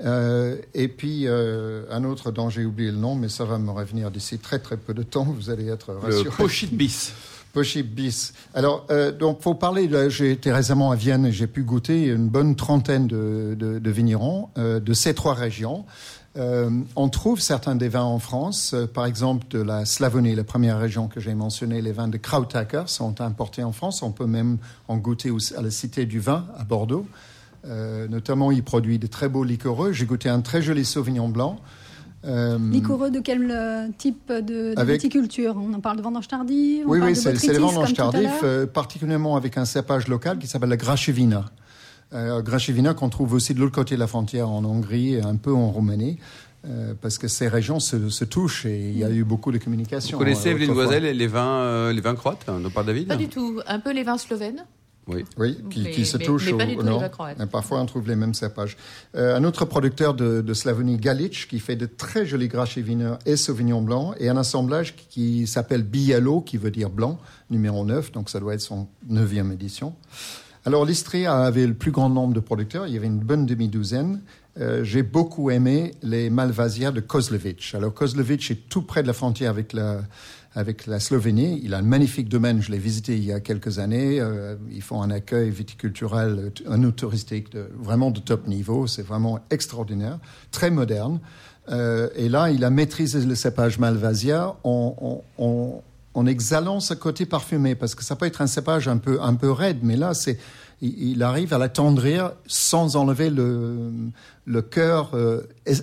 euh, 0.03 0.57
et 0.73 0.87
puis 0.87 1.27
euh, 1.27 1.85
un 1.89 2.03
autre 2.03 2.31
dont 2.31 2.49
j'ai 2.49 2.65
oublié 2.65 2.91
le 2.91 2.97
nom, 2.97 3.15
mais 3.15 3.29
ça 3.29 3.45
va 3.45 3.57
me 3.57 3.71
revenir 3.71 4.11
d'ici 4.11 4.37
très 4.37 4.59
très 4.59 4.77
peu 4.77 4.93
de 4.93 5.03
temps. 5.03 5.23
Vous 5.23 5.49
allez 5.49 5.67
être 5.67 5.93
rassurés. 5.93 6.23
Le 6.23 6.29
Pochit 7.53 7.83
bis. 7.83 8.33
Alors, 8.55 8.87
euh, 8.89 9.11
donc, 9.11 9.41
faut 9.41 9.53
parler. 9.53 9.87
J'ai 10.09 10.31
été 10.31 10.51
récemment 10.51 10.89
à 10.89 10.95
Vienne 10.95 11.27
et 11.27 11.31
j'ai 11.31 11.45
pu 11.45 11.61
goûter 11.61 12.05
une 12.05 12.27
bonne 12.27 12.55
trentaine 12.55 13.05
de, 13.05 13.55
de, 13.57 13.77
de 13.77 13.91
vignerons 13.91 14.49
euh, 14.57 14.79
de 14.79 14.93
ces 14.93 15.13
trois 15.13 15.35
régions. 15.35 15.85
Euh, 16.35 16.71
on 16.95 17.09
trouve 17.09 17.39
certains 17.39 17.75
des 17.75 17.89
vins 17.89 18.01
en 18.01 18.17
France, 18.17 18.73
euh, 18.73 18.87
par 18.87 19.05
exemple 19.05 19.45
de 19.51 19.61
la 19.61 19.85
Slavonie, 19.85 20.33
la 20.33 20.43
première 20.43 20.79
région 20.79 21.07
que 21.07 21.19
j'ai 21.19 21.35
mentionnée. 21.35 21.79
Les 21.83 21.91
vins 21.91 22.07
de 22.07 22.17
Krautacker 22.17 22.85
sont 22.87 23.21
importés 23.21 23.63
en 23.63 23.71
France. 23.71 24.01
On 24.01 24.11
peut 24.11 24.25
même 24.25 24.57
en 24.87 24.97
goûter 24.97 25.31
à 25.55 25.61
la 25.61 25.69
Cité 25.69 26.07
du 26.07 26.19
Vin 26.19 26.47
à 26.57 26.63
Bordeaux. 26.63 27.05
Euh, 27.65 28.07
notamment, 28.07 28.51
il 28.51 28.63
produit 28.63 28.99
de 28.99 29.07
très 29.07 29.29
beaux 29.29 29.43
liquoreux. 29.43 29.91
J'ai 29.93 30.05
goûté 30.05 30.29
un 30.29 30.41
très 30.41 30.61
joli 30.61 30.83
Sauvignon 30.85 31.29
blanc. 31.29 31.59
Euh, 32.25 32.57
Liquoreux 32.71 33.11
de 33.11 33.19
quel 33.19 33.49
euh, 33.51 33.87
type 33.97 34.31
de, 34.31 34.73
de 34.73 34.73
Avec- 34.77 35.01
viticulture? 35.01 35.55
On 35.57 35.73
en 35.73 35.79
parle 35.81 35.97
de 35.97 36.01
vendange 36.01 36.27
tardive 36.27 36.85
on 36.87 36.91
Oui, 36.91 36.99
parle 36.99 37.11
oui, 37.11 37.15
c'est 37.17 37.33
les 37.51 37.57
vendanges 37.57 37.93
euh, 38.43 38.65
particulièrement 38.65 39.35
avec 39.35 39.57
un 39.57 39.65
cépage 39.65 40.07
local 40.07 40.39
qui 40.39 40.47
s'appelle 40.47 40.69
la 40.69 40.77
Grachevina. 40.77 41.45
Euh, 42.13 42.41
Grachevina 42.41 42.93
qu'on 42.93 43.09
trouve 43.09 43.33
aussi 43.33 43.53
de 43.53 43.59
l'autre 43.59 43.75
côté 43.75 43.95
de 43.95 43.99
la 43.99 44.07
frontière 44.07 44.49
en 44.49 44.63
Hongrie 44.63 45.15
et 45.15 45.21
un 45.21 45.35
peu 45.35 45.53
en 45.53 45.69
Roumanie. 45.69 46.17
euh, 46.65 46.93
parce 47.01 47.17
que 47.17 47.27
ces 47.27 47.49
régions 47.49 47.81
se, 47.81 48.09
se 48.09 48.23
touchent 48.23 48.65
et 48.65 48.89
il 48.89 48.97
y 48.97 49.03
a 49.03 49.09
eu 49.09 49.25
beaucoup 49.25 49.51
de 49.51 49.57
communication. 49.57 50.17
Vous 50.17 50.23
connaissez, 50.23 50.49
Evelyne 50.49 50.73
les 51.17 51.27
vins, 51.27 51.59
euh, 51.61 51.91
les 51.91 51.99
vins 52.01 52.15
croates 52.15 52.45
hein, 52.47 52.61
David? 52.85 53.07
Pas 53.09 53.17
du 53.17 53.27
tout. 53.27 53.59
Un 53.67 53.79
peu 53.79 53.91
les 53.91 54.03
vins 54.03 54.17
slovènes. 54.17 54.63
Oui. 55.07 55.25
Oui, 55.37 55.57
qui, 55.69 55.81
Mais- 55.83 56.03
se 56.05 56.17
mais- 56.17 56.23
touchent 56.25 56.45
mais 56.51 56.57
pas 56.57 56.63
au, 56.63 56.67
du 56.67 56.73
tout 56.75 56.79
au 56.79 56.83
les 56.83 56.89
nord. 56.89 56.99
vins 57.01 57.09
croates. 57.09 57.41
Et 57.41 57.45
parfois, 57.45 57.81
on 57.81 57.85
trouve 57.85 58.07
les 58.07 58.15
mêmes 58.15 58.33
cépages. 58.33 58.77
Euh, 59.15 59.35
un 59.35 59.43
autre 59.43 59.65
producteur 59.65 60.13
de, 60.13 60.39
de 60.41 60.53
Slavonie, 60.53 60.97
Galic, 60.97 61.47
qui 61.49 61.59
fait 61.59 61.75
de 61.75 61.85
très 61.85 62.25
jolis 62.25 62.47
Gracheviner 62.47 63.15
et 63.25 63.35
Sauvignon 63.35 63.81
blanc, 63.81 64.13
et 64.19 64.29
un 64.29 64.37
assemblage 64.37 64.95
qui 64.95 65.45
s'appelle 65.47 65.83
Bialo, 65.83 66.39
qui 66.41 66.55
veut 66.57 66.71
dire 66.71 66.89
blanc, 66.89 67.19
numéro 67.49 67.83
9, 67.83 68.11
donc 68.13 68.29
ça 68.29 68.39
doit 68.39 68.53
être 68.53 68.61
son 68.61 68.87
neuvième 69.09 69.51
édition. 69.51 69.93
Alors, 70.65 70.85
l'Istria 70.85 71.35
avait 71.43 71.67
le 71.67 71.73
plus 71.73 71.91
grand 71.91 72.09
nombre 72.09 72.33
de 72.33 72.39
producteurs, 72.39 72.87
il 72.87 72.93
y 72.93 72.97
avait 72.97 73.07
une 73.07 73.19
bonne 73.19 73.45
demi-douzaine. 73.45 74.21
Euh, 74.61 74.83
J'ai 74.85 75.03
beaucoup 75.03 75.49
aimé 75.51 75.95
les 76.03 76.29
Malvasia 76.29 76.91
de 76.91 77.01
Kozlovic. 77.01 77.73
Alors, 77.75 77.93
Kozlovic 77.93 78.49
est 78.51 78.69
tout 78.69 78.83
près 78.83 79.01
de 79.01 79.07
la 79.07 79.13
frontière 79.13 79.49
avec 79.49 79.73
la, 79.73 80.01
avec 80.55 80.85
la 80.85 80.99
Slovénie. 80.99 81.59
Il 81.63 81.73
a 81.73 81.77
un 81.77 81.83
magnifique 81.83 82.29
domaine, 82.29 82.61
je 82.61 82.71
l'ai 82.71 82.77
visité 82.77 83.15
il 83.15 83.25
y 83.25 83.33
a 83.33 83.39
quelques 83.39 83.79
années. 83.79 84.19
Euh, 84.19 84.55
ils 84.71 84.81
font 84.81 85.01
un 85.01 85.09
accueil 85.09 85.49
viticulturel, 85.49 86.51
euh, 86.67 86.71
un 86.71 86.91
touristique 86.91 87.51
de, 87.51 87.67
vraiment 87.77 88.11
de 88.11 88.19
top 88.19 88.47
niveau. 88.47 88.87
C'est 88.87 89.01
vraiment 89.01 89.39
extraordinaire, 89.49 90.19
très 90.51 90.69
moderne. 90.69 91.19
Euh, 91.69 92.09
et 92.15 92.29
là, 92.29 92.51
il 92.51 92.63
a 92.63 92.69
maîtrisé 92.69 93.25
le 93.25 93.35
cépage 93.35 93.79
Malvasia 93.79 94.55
en, 94.63 95.23
en, 95.37 95.43
en, 95.43 95.83
en 96.13 96.25
exhalant 96.25 96.79
ce 96.79 96.93
côté 96.93 97.25
parfumé, 97.25 97.75
parce 97.75 97.95
que 97.95 98.03
ça 98.03 98.15
peut 98.15 98.25
être 98.25 98.41
un 98.41 98.47
cépage 98.47 98.87
un 98.87 98.97
peu, 98.97 99.21
un 99.21 99.33
peu 99.35 99.49
raide, 99.49 99.79
mais 99.81 99.95
là, 99.95 100.13
c'est 100.13 100.37
il, 100.83 101.11
il 101.13 101.23
arrive 101.23 101.53
à 101.53 101.57
l'attendrir 101.57 102.31
sans 102.45 102.95
enlever 102.95 103.29
le, 103.29 103.89
le 104.45 104.61
cœur 104.61 105.11
euh, 105.13 105.41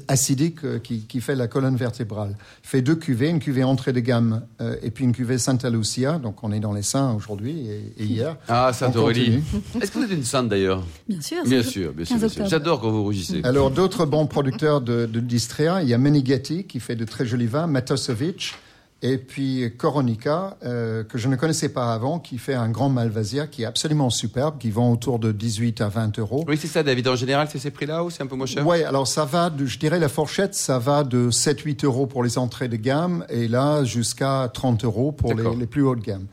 acidique 0.09 0.65
euh, 0.65 0.79
qui, 0.79 1.07
qui 1.07 1.21
fait 1.21 1.35
la 1.35 1.49
colonne 1.49 1.77
vertébrale. 1.77 2.37
Il 2.65 2.69
fait 2.69 2.83
deux 2.83 2.95
cuvées, 2.97 3.29
une 3.31 3.39
cuvée 3.41 3.65
entrée 3.65 3.93
de 3.93 4.01
gamme 4.01 4.43
euh, 4.61 4.77
et 4.83 4.91
puis 4.91 5.05
une 5.05 5.13
cuvée 5.13 5.39
Santa 5.39 5.71
Lucia. 5.71 6.19
Donc 6.19 6.45
on 6.45 6.53
est 6.53 6.61
dans 6.61 6.73
les 6.73 6.83
saints 6.83 7.15
aujourd'hui 7.15 7.67
et, 7.69 7.93
et 7.99 8.05
hier. 8.05 8.37
Ah, 8.49 8.69
On 8.71 8.73
Sainte-Aurélie. 8.75 9.41
continue. 9.43 9.83
Est-ce 9.83 9.91
que 9.91 9.99
vous 9.99 10.05
êtes 10.05 10.11
une 10.11 10.25
sainte 10.25 10.49
d'ailleurs? 10.49 10.85
Bien 11.09 11.21
sûr. 11.21 11.43
Bien 11.45 11.63
sûr, 11.63 11.93
bien 11.93 12.05
sûr. 12.05 12.15
15 12.17 12.21
bien 12.21 12.29
sûr. 12.29 12.43
octobre. 12.43 12.51
J'adore 12.51 12.81
quand 12.81 12.91
vous 12.91 13.03
rougissez. 13.05 13.41
Alors 13.45 13.71
d'autres 13.71 14.05
bons 14.07 14.27
producteurs 14.27 14.81
de, 14.81 15.07
de 15.07 15.21
Distria, 15.21 15.83
il 15.83 15.89
y 15.89 15.95
a 15.95 15.99
Menighetti 15.99 16.65
qui 16.65 16.81
fait 16.81 16.97
de 16.97 17.05
très 17.05 17.25
jolis 17.27 17.47
vins, 17.47 17.67
Matosovic 17.67 18.55
et 19.03 19.17
puis 19.19 19.73
Koronika 19.79 20.57
euh, 20.65 21.05
que 21.05 21.17
je 21.19 21.29
ne 21.29 21.37
connaissais 21.37 21.71
pas 21.71 21.93
avant 21.95 22.19
qui 22.19 22.37
fait 22.39 22.55
un 22.55 22.69
grand 22.69 22.89
Malvasia 22.91 23.47
qui 23.47 23.63
est 23.63 23.67
absolument 23.67 24.11
superbe, 24.11 24.59
qui 24.59 24.71
vend 24.71 24.93
autour 24.93 25.19
de 25.19 25.33
18 25.33 25.81
à 25.81 25.89
20 25.89 26.19
euros. 26.19 26.45
Oui, 26.47 26.57
c'est 26.61 26.67
ça, 26.69 26.83
David. 26.83 27.09
En 27.09 27.17
général, 27.17 27.49
c'est 27.51 27.59
ces 27.59 27.71
prix-là 27.71 28.05
ou 28.05 28.11
c'est 28.11 28.23
un 28.23 28.27
peu 28.27 28.37
moins 28.37 28.47
cher? 28.47 28.67
Ouais, 28.67 28.85
alors 28.85 29.09
ça 29.09 29.25
va, 29.25 29.49
de, 29.51 29.65
je 29.67 29.79
dirais 29.79 29.99
la 29.99 30.09
fourchette, 30.09 30.55
ça 30.55 30.79
va 30.79 31.03
de 31.05 31.31
7-8 31.31 31.85
euros 31.85 32.07
pour 32.07 32.23
les 32.23 32.37
entrées 32.39 32.69
de 32.69 32.77
gamme 32.77 33.25
et 33.29 33.49
là 33.49 33.85
jusqu'à 33.85 34.51
30 34.53 34.85
euros 34.85 35.13
pour 35.13 35.35
les, 35.35 35.45
les 35.57 35.67
plus 35.67 35.83
hautes 35.83 36.01
gammes. 36.03 36.27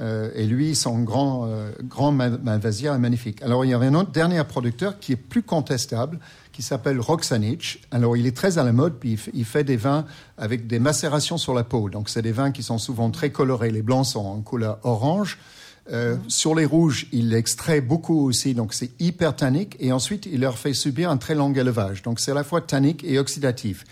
Euh, 0.00 0.30
et 0.34 0.46
lui, 0.46 0.74
son 0.74 1.00
grand, 1.00 1.44
euh, 1.46 1.70
grand 1.84 2.12
Mal- 2.12 2.40
Malvasia 2.42 2.94
est 2.94 2.98
magnifique. 2.98 3.42
Alors 3.42 3.64
il 3.66 3.70
y 3.72 3.74
avait 3.74 3.86
un 3.86 3.94
autre 3.94 4.10
dernier 4.10 4.42
producteur 4.44 4.98
qui 4.98 5.12
est 5.12 5.16
plus 5.16 5.42
contestable, 5.42 6.18
qui 6.52 6.62
s'appelle 6.62 7.00
Roxanich. 7.00 7.80
Alors 7.90 8.16
il 8.16 8.26
est 8.26 8.36
très 8.36 8.58
à 8.58 8.64
la 8.64 8.72
mode, 8.72 8.94
puis 8.98 9.18
il 9.34 9.44
fait, 9.44 9.64
des 9.64 9.76
vins 9.76 10.04
avec 10.38 10.66
des 10.66 10.78
macérations 10.78 11.38
sur 11.38 11.54
la 11.54 11.64
peau. 11.64 11.88
Donc 11.88 12.08
c'est 12.08 12.22
des 12.22 12.32
vins 12.32 12.52
qui 12.52 12.62
sont 12.62 12.78
souvent 12.78 13.10
très 13.10 13.30
colorés. 13.30 13.70
Les 13.70 13.82
blancs 13.82 14.06
sont 14.06 14.24
en 14.24 14.40
couleur 14.40 14.78
orange. 14.82 15.38
Euh, 15.90 16.16
Sur 16.28 16.54
les 16.54 16.64
rouges, 16.64 17.06
il 17.12 17.34
extrait 17.34 17.80
beaucoup 17.80 18.26
aussi, 18.26 18.54
donc 18.54 18.72
c'est 18.72 18.90
hyper 19.00 19.34
tannique. 19.34 19.76
Et 19.80 19.90
ensuite, 19.90 20.26
il 20.26 20.40
leur 20.40 20.56
fait 20.56 20.74
subir 20.74 21.10
un 21.10 21.16
très 21.16 21.34
long 21.34 21.52
élevage. 21.52 22.02
Donc 22.02 22.20
c'est 22.20 22.30
à 22.30 22.34
la 22.34 22.44
fois 22.44 22.60
tannique 22.60 23.02
et 23.02 23.18
oxydatif. 23.18 23.84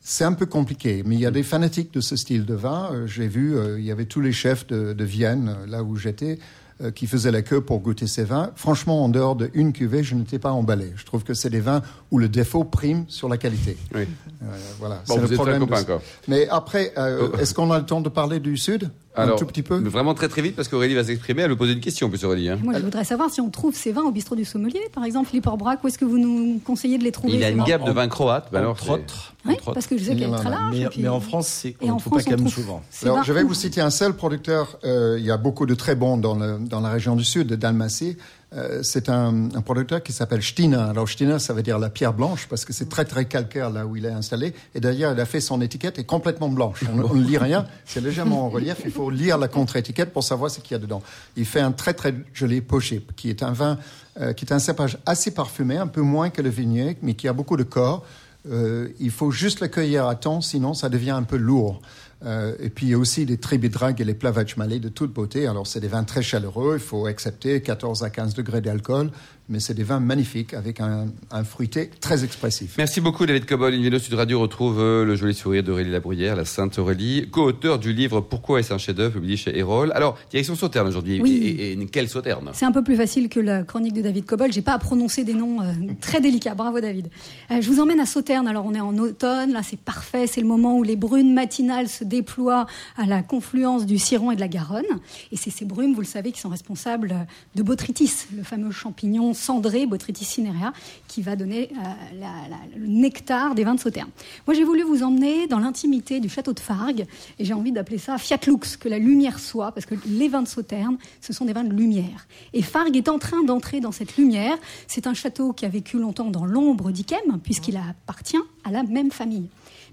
C'est 0.00 0.24
un 0.24 0.32
peu 0.32 0.46
compliqué, 0.46 1.02
mais 1.04 1.16
il 1.16 1.20
y 1.20 1.26
a 1.26 1.30
des 1.30 1.42
fanatiques 1.42 1.92
de 1.92 2.00
ce 2.00 2.16
style 2.16 2.46
de 2.46 2.54
vin. 2.54 2.90
Euh, 2.92 3.06
J'ai 3.06 3.28
vu, 3.28 3.56
euh, 3.56 3.78
il 3.78 3.84
y 3.84 3.90
avait 3.90 4.06
tous 4.06 4.20
les 4.20 4.32
chefs 4.32 4.66
de, 4.66 4.92
de 4.92 5.04
Vienne, 5.04 5.54
euh, 5.54 5.66
là 5.66 5.82
où 5.82 5.96
j'étais, 5.96 6.38
euh, 6.82 6.90
qui 6.90 7.06
faisaient 7.06 7.30
la 7.32 7.42
queue 7.42 7.60
pour 7.60 7.80
goûter 7.80 8.06
ces 8.06 8.24
vins. 8.24 8.50
Franchement, 8.56 9.04
en 9.04 9.08
dehors 9.08 9.34
de 9.36 9.50
une 9.54 9.72
cuvée, 9.72 10.02
je 10.04 10.14
n'étais 10.14 10.38
pas 10.38 10.52
emballé. 10.52 10.92
Je 10.96 11.04
trouve 11.04 11.24
que 11.24 11.34
c'est 11.34 11.50
des 11.50 11.60
vins 11.60 11.82
où 12.10 12.18
le 12.18 12.28
défaut 12.28 12.64
prime 12.64 13.04
sur 13.08 13.28
la 13.28 13.36
qualité. 13.36 13.76
Oui. 13.94 14.02
Euh, 14.42 14.46
voilà, 14.78 15.02
Bon, 15.08 15.14
c'est 15.14 15.20
le 15.20 15.26
êtes 15.26 15.34
problème. 15.34 15.56
un 15.62 15.66
copain, 15.66 15.80
de- 15.80 15.86
quoi. 15.86 16.02
Mais 16.28 16.48
après, 16.48 16.92
euh, 16.96 17.28
Oh. 17.32 17.36
est-ce 17.38 17.52
qu'on 17.54 17.70
a 17.72 17.78
le 17.78 17.84
temps 17.86 18.00
de 18.00 18.08
parler 18.08 18.38
du 18.40 18.56
Sud? 18.56 18.90
Un 19.18 19.36
tout 19.36 19.46
petit 19.46 19.62
peu 19.62 19.78
mais 19.80 19.88
Vraiment 19.88 20.14
très 20.14 20.28
très 20.28 20.42
vite 20.42 20.54
parce 20.56 20.68
qu'Aurélie 20.68 20.94
va 20.94 21.04
s'exprimer. 21.04 21.42
Elle 21.42 21.50
veut 21.50 21.56
poser 21.56 21.72
une 21.72 21.80
question, 21.80 22.08
plus, 22.08 22.24
Aurélie. 22.24 22.48
hein. 22.48 22.58
Moi, 22.62 22.74
je 22.78 22.80
voudrais 22.84 23.04
savoir 23.04 23.30
si 23.30 23.40
on 23.40 23.50
trouve 23.50 23.74
ces 23.74 23.92
vins 23.92 24.02
au 24.02 24.10
bistrot 24.10 24.36
du 24.36 24.44
sommelier, 24.44 24.80
par 24.94 25.04
exemple, 25.04 25.28
Philippe 25.28 25.46
Orbраc, 25.46 25.82
où 25.82 25.88
est-ce 25.88 25.98
que 25.98 26.04
vous 26.04 26.18
nous 26.18 26.60
conseillez 26.64 26.98
de 26.98 27.04
les 27.04 27.12
trouver 27.12 27.34
Il 27.34 27.44
a 27.44 27.50
une 27.50 27.64
gamme 27.64 27.84
de 27.84 27.90
vins 27.90 28.08
croates. 28.08 28.48
bah 28.52 28.60
alors, 28.60 28.72
autres. 28.88 29.34
Oui, 29.44 29.52
entre 29.54 29.62
autres. 29.68 29.74
parce 29.74 29.86
que 29.86 29.96
je 29.96 30.04
sais 30.04 30.16
qu'elle 30.16 30.30
est 30.30 30.36
très 30.36 30.50
large. 30.50 30.76
Mais, 30.78 30.86
puis- 30.88 31.02
mais 31.02 31.08
en 31.08 31.20
France, 31.20 31.46
c'est, 31.48 31.76
on 31.80 31.84
et 31.84 31.88
ne 31.88 31.92
en 31.92 31.96
trouve 31.96 32.12
France, 32.12 32.24
pas 32.24 32.30
on 32.30 32.34
quand 32.36 32.42
même 32.42 32.50
trouve 32.50 32.64
souvent. 32.64 32.82
Alors, 33.04 33.24
je 33.24 33.32
vais 33.32 33.42
vous 33.42 33.54
citer 33.54 33.80
un 33.80 33.90
seul 33.90 34.12
producteur. 34.14 34.78
euh, 34.84 35.16
il 35.18 35.24
y 35.24 35.30
a 35.30 35.36
beaucoup 35.36 35.66
de 35.66 35.74
très 35.74 35.94
bons 35.94 36.16
dans, 36.16 36.34
le- 36.34 36.58
dans 36.60 36.80
la 36.80 36.90
région 36.90 37.16
du 37.16 37.24
sud 37.24 37.46
de 37.48 37.56
Dalmatie. 37.56 38.16
Euh, 38.54 38.80
c'est 38.82 39.10
un, 39.10 39.48
producteur 39.64 40.02
qui 40.02 40.12
s'appelle 40.12 40.42
Stina. 40.42 40.88
Alors, 40.88 41.08
Stina, 41.08 41.38
ça 41.38 41.52
veut 41.52 41.62
dire 41.62 41.78
la 41.78 41.90
pierre 41.90 42.14
blanche 42.14 42.46
parce 42.48 42.64
que 42.64 42.72
c'est 42.72 42.88
très, 42.88 43.04
très 43.04 43.26
calcaire 43.26 43.70
là 43.70 43.84
où 43.84 43.96
il 43.96 44.06
est 44.06 44.10
installé. 44.10 44.54
Et 44.74 44.80
d'ailleurs, 44.80 45.12
il 45.12 45.20
a 45.20 45.26
fait 45.26 45.40
son 45.40 45.60
étiquette 45.60 45.98
est 45.98 46.04
complètement 46.04 46.48
blanche. 46.48 46.82
On, 46.94 47.00
on 47.02 47.14
ne 47.14 47.24
lit 47.24 47.38
rien. 47.38 47.66
C'est 47.84 48.00
légèrement 48.00 48.46
en 48.46 48.48
relief. 48.48 48.78
Il 48.84 48.90
faut 48.90 49.10
lire 49.10 49.36
la 49.36 49.48
contre-étiquette 49.48 50.12
pour 50.12 50.24
savoir 50.24 50.50
ce 50.50 50.60
qu'il 50.60 50.72
y 50.72 50.74
a 50.76 50.78
dedans. 50.78 51.02
Il 51.36 51.44
fait 51.44 51.60
un 51.60 51.72
très, 51.72 51.92
très 51.92 52.14
joli 52.32 52.60
pochip 52.62 53.14
qui 53.16 53.28
est 53.28 53.42
un 53.42 53.52
vin, 53.52 53.78
euh, 54.20 54.32
qui 54.32 54.44
est 54.44 54.52
un 54.52 54.58
cépage 54.58 54.98
assez 55.04 55.30
parfumé, 55.30 55.76
un 55.76 55.86
peu 55.86 56.00
moins 56.00 56.30
que 56.30 56.40
le 56.40 56.48
vignier, 56.48 56.96
mais 57.02 57.14
qui 57.14 57.28
a 57.28 57.32
beaucoup 57.32 57.56
de 57.56 57.64
corps. 57.64 58.04
Euh, 58.50 58.88
il 58.98 59.10
faut 59.10 59.30
juste 59.30 59.60
le 59.60 59.68
cueillir 59.68 60.06
à 60.06 60.14
temps, 60.14 60.40
sinon 60.40 60.72
ça 60.72 60.88
devient 60.88 61.10
un 61.10 61.22
peu 61.22 61.36
lourd. 61.36 61.80
Euh, 62.24 62.56
et 62.58 62.68
puis 62.68 62.86
il 62.86 62.90
y 62.90 62.94
a 62.94 62.98
aussi 62.98 63.24
les 63.24 63.38
tribidrag 63.38 64.00
et 64.00 64.04
les 64.04 64.16
malais 64.56 64.80
de 64.80 64.88
toute 64.88 65.12
beauté. 65.12 65.46
Alors 65.46 65.66
c'est 65.66 65.80
des 65.80 65.88
vins 65.88 66.04
très 66.04 66.22
chaleureux, 66.22 66.76
il 66.76 66.84
faut 66.84 67.06
accepter 67.06 67.62
14 67.62 68.02
à 68.02 68.10
15 68.10 68.34
degrés 68.34 68.60
d'alcool, 68.60 69.10
mais 69.48 69.60
c'est 69.60 69.74
des 69.74 69.82
vins 69.82 70.00
magnifiques 70.00 70.52
avec 70.54 70.80
un, 70.80 71.06
un 71.30 71.44
fruité 71.44 71.90
très 72.00 72.24
expressif. 72.24 72.74
Merci 72.76 73.00
beaucoup 73.00 73.24
David 73.24 73.46
Cobol. 73.46 73.72
Invino 73.74 73.98
Sud 73.98 74.14
Radio 74.14 74.40
retrouve 74.40 74.78
euh, 74.78 75.04
le 75.04 75.16
joli 75.16 75.34
sourire 75.34 75.62
d'Aurélie 75.62 75.90
Labruyère, 75.90 76.36
la 76.36 76.44
Sainte 76.44 76.78
Aurélie, 76.78 77.28
co-auteur 77.30 77.78
du 77.78 77.92
livre 77.92 78.20
Pourquoi 78.20 78.60
est-ce 78.60 78.74
un 78.74 78.78
chef-d'œuvre 78.78 79.14
publié 79.14 79.36
chez 79.36 79.56
Erol. 79.56 79.92
Alors, 79.94 80.18
direction 80.30 80.54
Sauterne 80.54 80.86
aujourd'hui. 80.86 81.20
Oui. 81.22 81.56
Et, 81.58 81.72
et 81.72 81.86
quelle 81.86 82.08
Sauterne 82.08 82.50
C'est 82.52 82.66
un 82.66 82.72
peu 82.72 82.84
plus 82.84 82.96
facile 82.96 83.28
que 83.28 83.40
la 83.40 83.62
chronique 83.62 83.94
de 83.94 84.02
David 84.02 84.26
Cobol. 84.26 84.52
J'ai 84.52 84.62
pas 84.62 84.74
à 84.74 84.78
prononcer 84.78 85.24
des 85.24 85.34
noms 85.34 85.62
euh, 85.62 85.72
très 86.00 86.20
délicats. 86.20 86.54
Bravo 86.54 86.80
David. 86.80 87.08
Euh, 87.50 87.60
je 87.60 87.70
vous 87.70 87.80
emmène 87.80 88.00
à 88.00 88.06
Sauterne. 88.06 88.46
Alors 88.48 88.66
on 88.66 88.74
est 88.74 88.80
en 88.80 88.96
automne. 88.98 89.52
Là 89.52 89.62
c'est 89.62 89.80
parfait. 89.80 90.26
C'est 90.26 90.42
le 90.42 90.46
moment 90.46 90.76
où 90.76 90.82
les 90.82 90.96
brunes 90.96 91.32
matinales 91.32 91.88
se 91.88 92.04
déploient 92.04 92.66
à 92.96 93.06
la 93.06 93.22
confluence 93.22 93.86
du 93.86 93.98
Ciron 93.98 94.30
et 94.30 94.36
de 94.36 94.40
la 94.40 94.48
Garonne. 94.48 94.84
Et 95.32 95.36
c'est 95.36 95.50
ces 95.50 95.64
brumes, 95.64 95.94
vous 95.94 96.02
le 96.02 96.06
savez, 96.06 96.32
qui 96.32 96.40
sont 96.40 96.48
responsables 96.50 97.26
de 97.54 97.62
botrytis, 97.62 98.26
le 98.36 98.42
fameux 98.42 98.70
champignon 98.70 99.32
cendré, 99.38 99.86
Botrytis 99.86 100.24
cinerea, 100.24 100.72
qui 101.06 101.22
va 101.22 101.36
donner 101.36 101.70
euh, 101.72 102.76
le 102.76 102.86
nectar 102.86 103.54
des 103.54 103.64
vins 103.64 103.74
de 103.74 103.80
Sauterne. 103.80 104.10
Moi 104.46 104.54
j'ai 104.54 104.64
voulu 104.64 104.82
vous 104.82 105.02
emmener 105.02 105.46
dans 105.46 105.58
l'intimité 105.58 106.20
du 106.20 106.28
château 106.28 106.52
de 106.52 106.60
Fargues. 106.60 107.06
Et 107.38 107.44
j'ai 107.44 107.54
envie 107.54 107.72
d'appeler 107.72 107.98
ça 107.98 108.18
Fiat 108.18 108.40
Lux, 108.46 108.76
que 108.76 108.88
la 108.88 108.98
lumière 108.98 109.38
soit, 109.38 109.72
parce 109.72 109.86
que 109.86 109.94
les 110.06 110.28
vins 110.28 110.42
de 110.42 110.48
Sauterne, 110.48 110.98
ce 111.20 111.32
sont 111.32 111.44
des 111.44 111.52
vins 111.52 111.64
de 111.64 111.74
lumière. 111.74 112.26
Et 112.52 112.62
Fargues 112.62 112.96
est 112.96 113.08
en 113.08 113.18
train 113.18 113.42
d'entrer 113.44 113.80
dans 113.80 113.92
cette 113.92 114.16
lumière. 114.16 114.56
C'est 114.86 115.06
un 115.06 115.14
château 115.14 115.52
qui 115.52 115.64
a 115.64 115.68
vécu 115.68 115.98
longtemps 115.98 116.30
dans 116.30 116.44
l'ombre 116.44 116.90
d'Yquem, 116.90 117.38
puisqu'il 117.42 117.76
appartient 117.76 118.36
à 118.64 118.70
la 118.70 118.82
même 118.82 119.10
famille. 119.10 119.48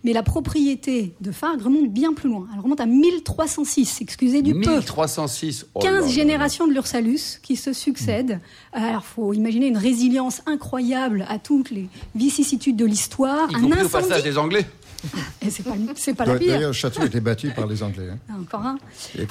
Mais 0.06 0.13
la 0.13 0.22
propriété 0.22 1.15
de 1.20 1.32
Fargues 1.32 1.63
remonte 1.63 1.91
bien 1.91 2.13
plus 2.13 2.30
loin. 2.30 2.48
Elle 2.54 2.60
remonte 2.60 2.80
à 2.80 2.86
1306, 2.86 4.02
excusez 4.02 4.44
du 4.44 4.54
peu. 4.54 4.78
1306. 4.78 5.65
Oh 5.74 5.80
là 5.84 5.89
15 5.89 6.06
là. 6.06 6.12
générations 6.12 6.68
de 6.68 6.74
l'Ursalus 6.74 7.39
qui 7.41 7.56
se 7.56 7.74
succèdent. 7.74 8.39
Alors, 8.72 9.04
faut 9.04 9.34
imaginer 9.34 9.65
une 9.65 9.80
résilience 9.80 10.44
incroyable 10.46 11.26
à 11.28 11.39
toutes 11.39 11.72
les 11.72 11.88
vicissitudes 12.13 12.76
de 12.76 12.86
l'histoire. 12.86 13.50
Un 13.56 13.63
au 13.63 13.74
incendie. 13.74 13.89
passage 13.89 14.22
des 14.22 14.38
Anglais. 14.38 14.68
Et 15.41 15.50
c'est 15.50 15.63
pas, 15.63 15.72
c'est 15.96 16.13
pas 16.13 16.26
la 16.26 16.38
pire. 16.38 16.74
château 16.74 17.02
a 17.02 17.06
été 17.06 17.20
bâti 17.20 17.50
par 17.52 17.68
les 17.68 17.84
Anglais. 17.84 18.10
hein. 18.12 18.18
Ah, 18.30 18.34
Encore 18.41 18.62
un. 18.62 18.78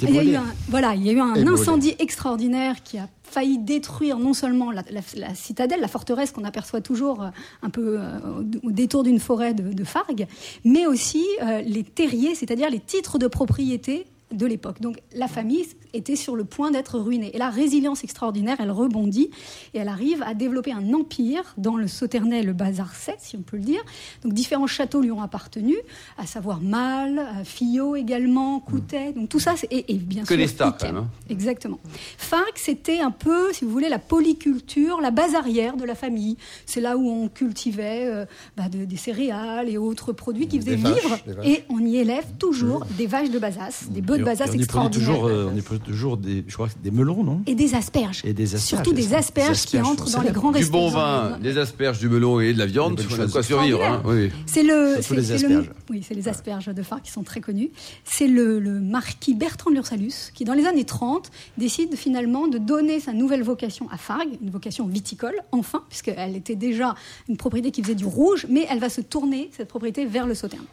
Il 0.01 0.13
y 0.13 0.19
a 0.19 0.23
eu 0.23 0.35
un, 0.35 0.45
voilà, 0.69 0.95
il 0.95 1.05
y 1.05 1.09
a 1.09 1.13
eu 1.13 1.19
un 1.19 1.33
Et 1.35 1.43
brûlé. 1.43 1.61
incendie 1.61 1.95
extraordinaire 1.99 2.83
qui 2.83 2.97
a 2.97 3.07
failli 3.23 3.57
détruire 3.57 4.19
non 4.19 4.33
seulement 4.33 4.71
la, 4.71 4.83
la- 4.91 5.01
la 5.15 5.35
citadelle, 5.35 5.81
la 5.81 5.87
forteresse 5.87 6.31
qu'on 6.31 6.43
aperçoit 6.43 6.81
toujours 6.81 7.23
euh, 7.23 7.29
un 7.63 7.69
peu 7.69 7.97
euh, 7.99 8.19
au, 8.63 8.71
détour 8.71 9.03
d'une 9.03 9.19
forêt 9.19 9.53
de, 9.53 9.73
de 9.73 9.83
Fargues, 9.83 10.27
mais 10.63 10.85
aussi 10.85 11.23
euh, 11.43 11.61
les 11.61 11.83
terriers, 11.83 12.35
c'est-à-dire 12.35 12.69
les 12.69 12.79
titres 12.79 13.17
de 13.17 13.27
propriété 13.27 14.05
de 14.35 14.45
l'époque. 14.45 14.81
Donc 14.81 14.97
la 15.15 15.27
famille 15.27 15.65
était 15.93 16.15
sur 16.15 16.35
le 16.35 16.43
point 16.43 16.71
d'être 16.71 16.99
ruinée. 16.99 17.31
Et 17.33 17.37
la 17.37 17.49
résilience 17.49 18.03
extraordinaire, 18.03 18.57
elle 18.59 18.71
rebondit 18.71 19.29
et 19.73 19.77
elle 19.79 19.87
arrive 19.87 20.21
à 20.23 20.33
développer 20.33 20.71
un 20.73 20.93
empire 20.93 21.53
dans 21.57 21.77
le 21.77 21.87
Sauternais, 21.87 22.43
le 22.43 22.53
Bazarcet, 22.53 23.15
si 23.19 23.35
on 23.37 23.41
peut 23.41 23.57
le 23.57 23.63
dire. 23.63 23.81
Donc 24.23 24.33
différents 24.33 24.67
châteaux 24.67 25.01
lui 25.01 25.11
ont 25.11 25.21
appartenu, 25.21 25.75
à 26.17 26.25
savoir 26.25 26.61
Mal, 26.61 27.19
euh, 27.19 27.43
Fillot 27.43 27.95
également, 27.95 28.59
Coutet. 28.59 29.13
Donc 29.13 29.29
tout 29.29 29.39
ça, 29.39 29.53
c'est- 29.55 29.67
et, 29.71 29.93
et 29.93 29.97
bien 29.97 30.23
Que 30.23 30.29
sûr 30.29 30.37
des 30.37 30.47
stars, 30.47 30.75
Yquem. 30.75 30.77
quand 30.89 30.93
même, 30.95 31.03
hein. 31.03 31.09
Exactement. 31.29 31.79
Fargues, 32.17 32.43
c'était 32.55 32.99
un 32.99 33.11
peu, 33.11 33.53
si 33.53 33.63
vous 33.65 33.71
voulez, 33.71 33.89
la 33.89 33.99
polyculture, 33.99 34.99
la 35.01 35.11
base 35.11 35.35
arrière 35.35 35.77
de 35.77 35.85
la 35.85 35.95
famille. 35.95 36.35
C'est 36.65 36.81
là 36.81 36.97
où 36.97 37.07
on 37.09 37.27
cultivait 37.29 38.05
euh, 38.07 38.25
bah, 38.57 38.67
de- 38.69 38.85
des 38.85 38.97
céréales 38.97 39.69
et 39.69 39.77
autres 39.77 40.11
produits 40.13 40.47
qui 40.47 40.59
faisaient 40.59 40.75
vaches, 40.75 41.01
vivre. 41.25 41.45
Et 41.45 41.63
on 41.69 41.79
y 41.79 41.97
élève 41.97 42.25
toujours 42.39 42.85
des 42.97 43.07
vaches 43.07 43.29
de 43.29 43.39
Bazas, 43.39 43.85
des 43.89 44.01
bœufs 44.01 44.17
y 44.33 44.35
produit 44.37 44.61
extraordinaires. 44.61 45.07
toujours, 45.09 45.25
euh, 45.27 45.49
on 45.53 45.57
y 45.57 45.61
produit 45.61 45.83
toujours 45.85 46.17
des, 46.17 46.43
je 46.47 46.53
crois, 46.53 46.67
des 46.83 46.91
melons, 46.91 47.23
non? 47.23 47.41
Et 47.47 47.55
des 47.55 47.75
asperges. 47.75 48.21
Et 48.25 48.33
des 48.33 48.55
asperges, 48.55 48.63
Surtout 48.83 48.93
des 48.93 49.01
c'est 49.03 49.15
asperges, 49.15 49.47
qui 49.65 49.77
asperges 49.77 49.87
entrent 49.87 50.07
sont 50.07 50.17
dans 50.19 50.23
les 50.23 50.31
grands 50.31 50.51
Du 50.51 50.57
restaurants. 50.59 50.89
bon 50.89 50.89
vin, 50.91 51.37
des 51.41 51.57
asperges, 51.57 51.99
du 51.99 52.09
melon 52.09 52.39
et 52.39 52.53
de 52.53 52.59
la 52.59 52.65
viande. 52.65 52.95
Des 52.95 53.03
bonnes 53.03 53.11
On 53.11 53.15
a 53.15 53.17
de 53.17 53.23
choses. 53.23 53.31
quoi 53.33 53.43
survivre. 53.43 53.83
Hein. 53.83 54.01
Oui. 54.05 54.31
C'est 54.45 54.63
le, 54.63 54.97
c'est- 55.01 55.15
les 55.15 55.23
c'est 55.23 55.47
le- 55.47 55.57
asperges. 55.59 55.71
oui, 55.89 56.03
c'est 56.07 56.13
les 56.13 56.27
asperges 56.27 56.65
de 56.67 56.83
phare 56.83 57.01
qui 57.01 57.11
sont 57.11 57.23
très 57.23 57.41
connus. 57.41 57.69
C'est 58.03 58.27
le, 58.27 58.59
le 58.59 58.79
marquis 58.79 59.33
Bertrand 59.35 59.69
de 59.69 59.75
Lursalus 59.75 60.31
qui, 60.33 60.43
dans 60.45 60.53
les 60.53 60.65
années 60.65 60.85
30, 60.85 61.31
décide 61.57 61.95
finalement 61.95 62.47
de 62.47 62.57
donner 62.57 62.99
sa 62.99 63.13
nouvelle 63.13 63.43
vocation 63.43 63.87
à 63.91 63.97
Fargues, 63.97 64.37
une 64.41 64.49
vocation 64.49 64.85
viticole, 64.87 65.35
enfin, 65.51 65.83
puisqu'elle 65.89 66.35
était 66.35 66.55
déjà 66.55 66.95
une 67.29 67.37
propriété 67.37 67.71
qui 67.71 67.81
faisait 67.81 67.95
du 67.95 68.05
rouge, 68.05 68.45
mais 68.49 68.65
elle 68.69 68.79
va 68.79 68.89
se 68.89 69.01
tourner, 69.01 69.49
cette 69.55 69.67
propriété, 69.67 70.05
vers 70.05 70.27
le 70.27 70.35
Sauterne. 70.35 70.63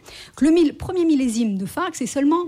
Le 0.40 0.50
mille- 0.50 0.74
premier 0.76 1.04
millésime 1.04 1.58
de 1.58 1.66
Fargues, 1.66 1.94
c'est 1.94 2.06
seulement 2.06 2.44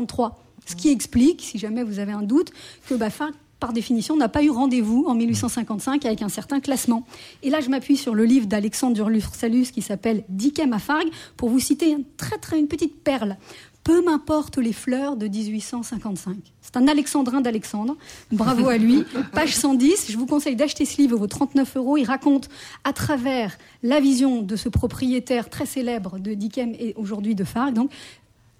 1943, 0.00 0.38
ce 0.66 0.76
qui 0.76 0.90
explique, 0.90 1.42
si 1.42 1.58
jamais 1.58 1.82
vous 1.82 1.98
avez 1.98 2.12
un 2.12 2.22
doute, 2.22 2.52
que 2.88 2.96
Fargues 3.10 3.34
par 3.60 3.72
définition, 3.74 4.16
n'a 4.16 4.28
pas 4.28 4.42
eu 4.42 4.50
rendez-vous 4.50 5.04
en 5.06 5.14
1855 5.14 6.06
avec 6.06 6.22
un 6.22 6.30
certain 6.30 6.60
classement. 6.60 7.06
Et 7.42 7.50
là, 7.50 7.60
je 7.60 7.68
m'appuie 7.68 7.98
sur 7.98 8.14
le 8.14 8.24
livre 8.24 8.46
d'Alexandre 8.46 8.94
Durlursalus 8.94 9.66
qui 9.70 9.82
s'appelle 9.82 10.24
Dickem 10.30 10.72
à 10.72 10.78
Fargues 10.78 11.10
pour 11.36 11.50
vous 11.50 11.60
citer 11.60 11.90
une, 11.90 12.04
très, 12.16 12.38
très, 12.38 12.60
petite 12.62 13.04
perle. 13.04 13.36
Peu 13.84 14.02
m'importe 14.02 14.58
les 14.58 14.74
fleurs 14.74 15.16
de 15.16 15.26
1855. 15.26 16.36
C'est 16.60 16.76
un 16.76 16.86
alexandrin 16.86 17.40
d'Alexandre. 17.40 17.96
Bravo 18.30 18.68
à 18.68 18.76
lui. 18.76 19.04
Page 19.32 19.54
110. 19.54 20.10
Je 20.10 20.16
vous 20.18 20.26
conseille 20.26 20.54
d'acheter 20.54 20.84
ce 20.84 20.98
livre, 20.98 21.16
vaut 21.16 21.26
39 21.26 21.76
euros. 21.76 21.96
Il 21.96 22.04
raconte 22.04 22.48
à 22.84 22.92
travers 22.92 23.56
la 23.82 23.98
vision 24.00 24.42
de 24.42 24.54
ce 24.56 24.68
propriétaire 24.68 25.48
très 25.48 25.64
célèbre 25.64 26.18
de 26.18 26.34
Dickem 26.34 26.74
et 26.78 26.92
aujourd'hui 26.96 27.34
de 27.34 27.44
Fargues. 27.44 27.74
Donc, 27.74 27.90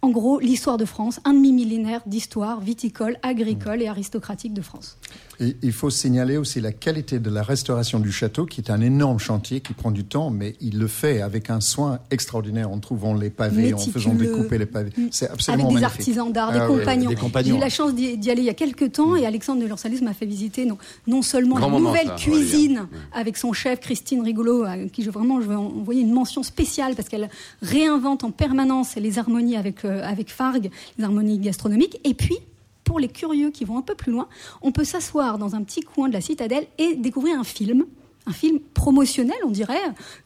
en 0.03 0.11
gros, 0.11 0.41
l'histoire 0.41 0.79
de 0.79 0.85
France, 0.85 1.21
un 1.25 1.35
demi-millénaire 1.35 2.01
d'histoire 2.07 2.61
viticole, 2.61 3.19
agricole 3.23 3.83
et 3.83 3.89
aristocratique 3.89 4.55
de 4.55 4.63
France. 4.63 4.99
Et 5.43 5.57
il 5.63 5.73
faut 5.73 5.89
signaler 5.89 6.37
aussi 6.37 6.61
la 6.61 6.71
qualité 6.71 7.19
de 7.19 7.31
la 7.31 7.43
restauration 7.43 7.99
du 7.99 8.13
château, 8.13 8.45
qui 8.45 8.61
est 8.61 8.71
un 8.71 8.81
énorme 8.83 9.19
chantier 9.19 9.61
qui 9.61 9.73
prend 9.73 9.91
du 9.91 10.05
temps, 10.05 10.29
mais 10.29 10.55
il 10.61 10.79
le 10.79 10.87
fait 10.87 11.23
avec 11.23 11.49
un 11.49 11.61
soin 11.63 11.99
extraordinaire 12.11 12.71
en 12.71 12.79
trouvant 12.79 13.15
les 13.15 13.31
pavés, 13.31 13.73
en 13.73 13.79
faisant 13.79 14.13
découper 14.15 14.59
les 14.59 14.67
pavés. 14.67 14.91
C'est 15.11 15.25
Avec 15.25 15.35
absolument 15.35 15.69
des 15.69 15.75
magnifique. 15.77 15.99
artisans 15.99 16.31
d'art, 16.33 16.53
des 16.53 16.59
Ah 16.59 16.71
oui, 16.71 16.79
compagnons. 16.79 17.09
des 17.09 17.17
compagnons. 17.17 17.49
J'ai 17.53 17.57
eu 17.57 17.61
la 17.61 17.71
chance 17.71 17.95
d'y 17.95 18.19
d'y 18.19 18.31
aller 18.31 18.43
il 18.43 18.47
y 18.47 18.51
a 18.51 18.55
quelques 18.55 18.93
temps 18.93 19.17
et 19.17 19.25
Alexandre 19.25 19.63
de 19.63 19.67
Lursalis 19.67 20.03
m'a 20.03 20.13
fait 20.13 20.27
visiter 20.27 20.67
non, 20.67 20.77
non 21.07 21.23
seulement 21.23 21.57
Grand 21.57 21.67
la 21.69 21.73
moment, 21.73 21.89
nouvelle 21.89 22.09
ça, 22.09 22.15
cuisine 22.17 22.87
avec 23.13 23.39
son 23.39 23.55
chef 23.55 23.81
Christine 23.81 24.21
Rigolo, 24.23 24.65
à 24.65 24.77
qui 24.93 25.03
je, 25.03 25.11
vraiment 25.11 25.41
je 25.41 25.49
vais 25.49 25.55
envoyer 25.55 26.03
une 26.03 26.13
mention 26.13 26.43
spéciale 26.43 26.95
parce 26.95 27.09
qu'elle 27.09 27.31
réinvente 27.63 28.25
en 28.25 28.31
permanence 28.31 28.95
les 28.97 29.19
harmonies 29.19 29.57
avec, 29.57 29.85
euh, 29.87 30.03
avec 30.05 30.31
Fargue, 30.31 30.71
les 30.99 31.05
harmonies 31.05 31.39
gastronomiques. 31.39 31.99
Et 32.05 32.13
puis, 32.15 32.37
pour 32.91 32.99
les 32.99 33.07
curieux 33.07 33.53
qui 33.53 33.65
vont 33.65 33.79
un 33.79 33.83
peu 33.83 33.95
plus 33.95 34.11
loin, 34.11 34.27
on 34.63 34.73
peut 34.73 34.83
s'asseoir 34.83 35.39
dans 35.39 35.55
un 35.55 35.63
petit 35.63 35.81
coin 35.81 36.09
de 36.09 36.13
la 36.13 36.21
citadelle 36.21 36.67
et 36.77 36.97
découvrir 36.97 37.39
un 37.39 37.45
film, 37.45 37.87
un 38.27 38.33
film 38.33 38.59
promotionnel, 38.59 39.37
on 39.45 39.51
dirait, 39.51 39.79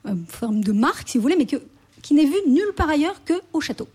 euh, 0.07 0.15
forme 0.29 0.65
de 0.65 0.73
marque 0.73 1.11
si 1.11 1.19
vous 1.19 1.23
voulez, 1.23 1.37
mais 1.37 1.45
qui 1.45 2.15
n'est 2.15 2.25
vu 2.25 2.37
nulle 2.47 2.73
part 2.75 2.89
ailleurs 2.89 3.21
qu'au 3.27 3.61
château. 3.61 3.87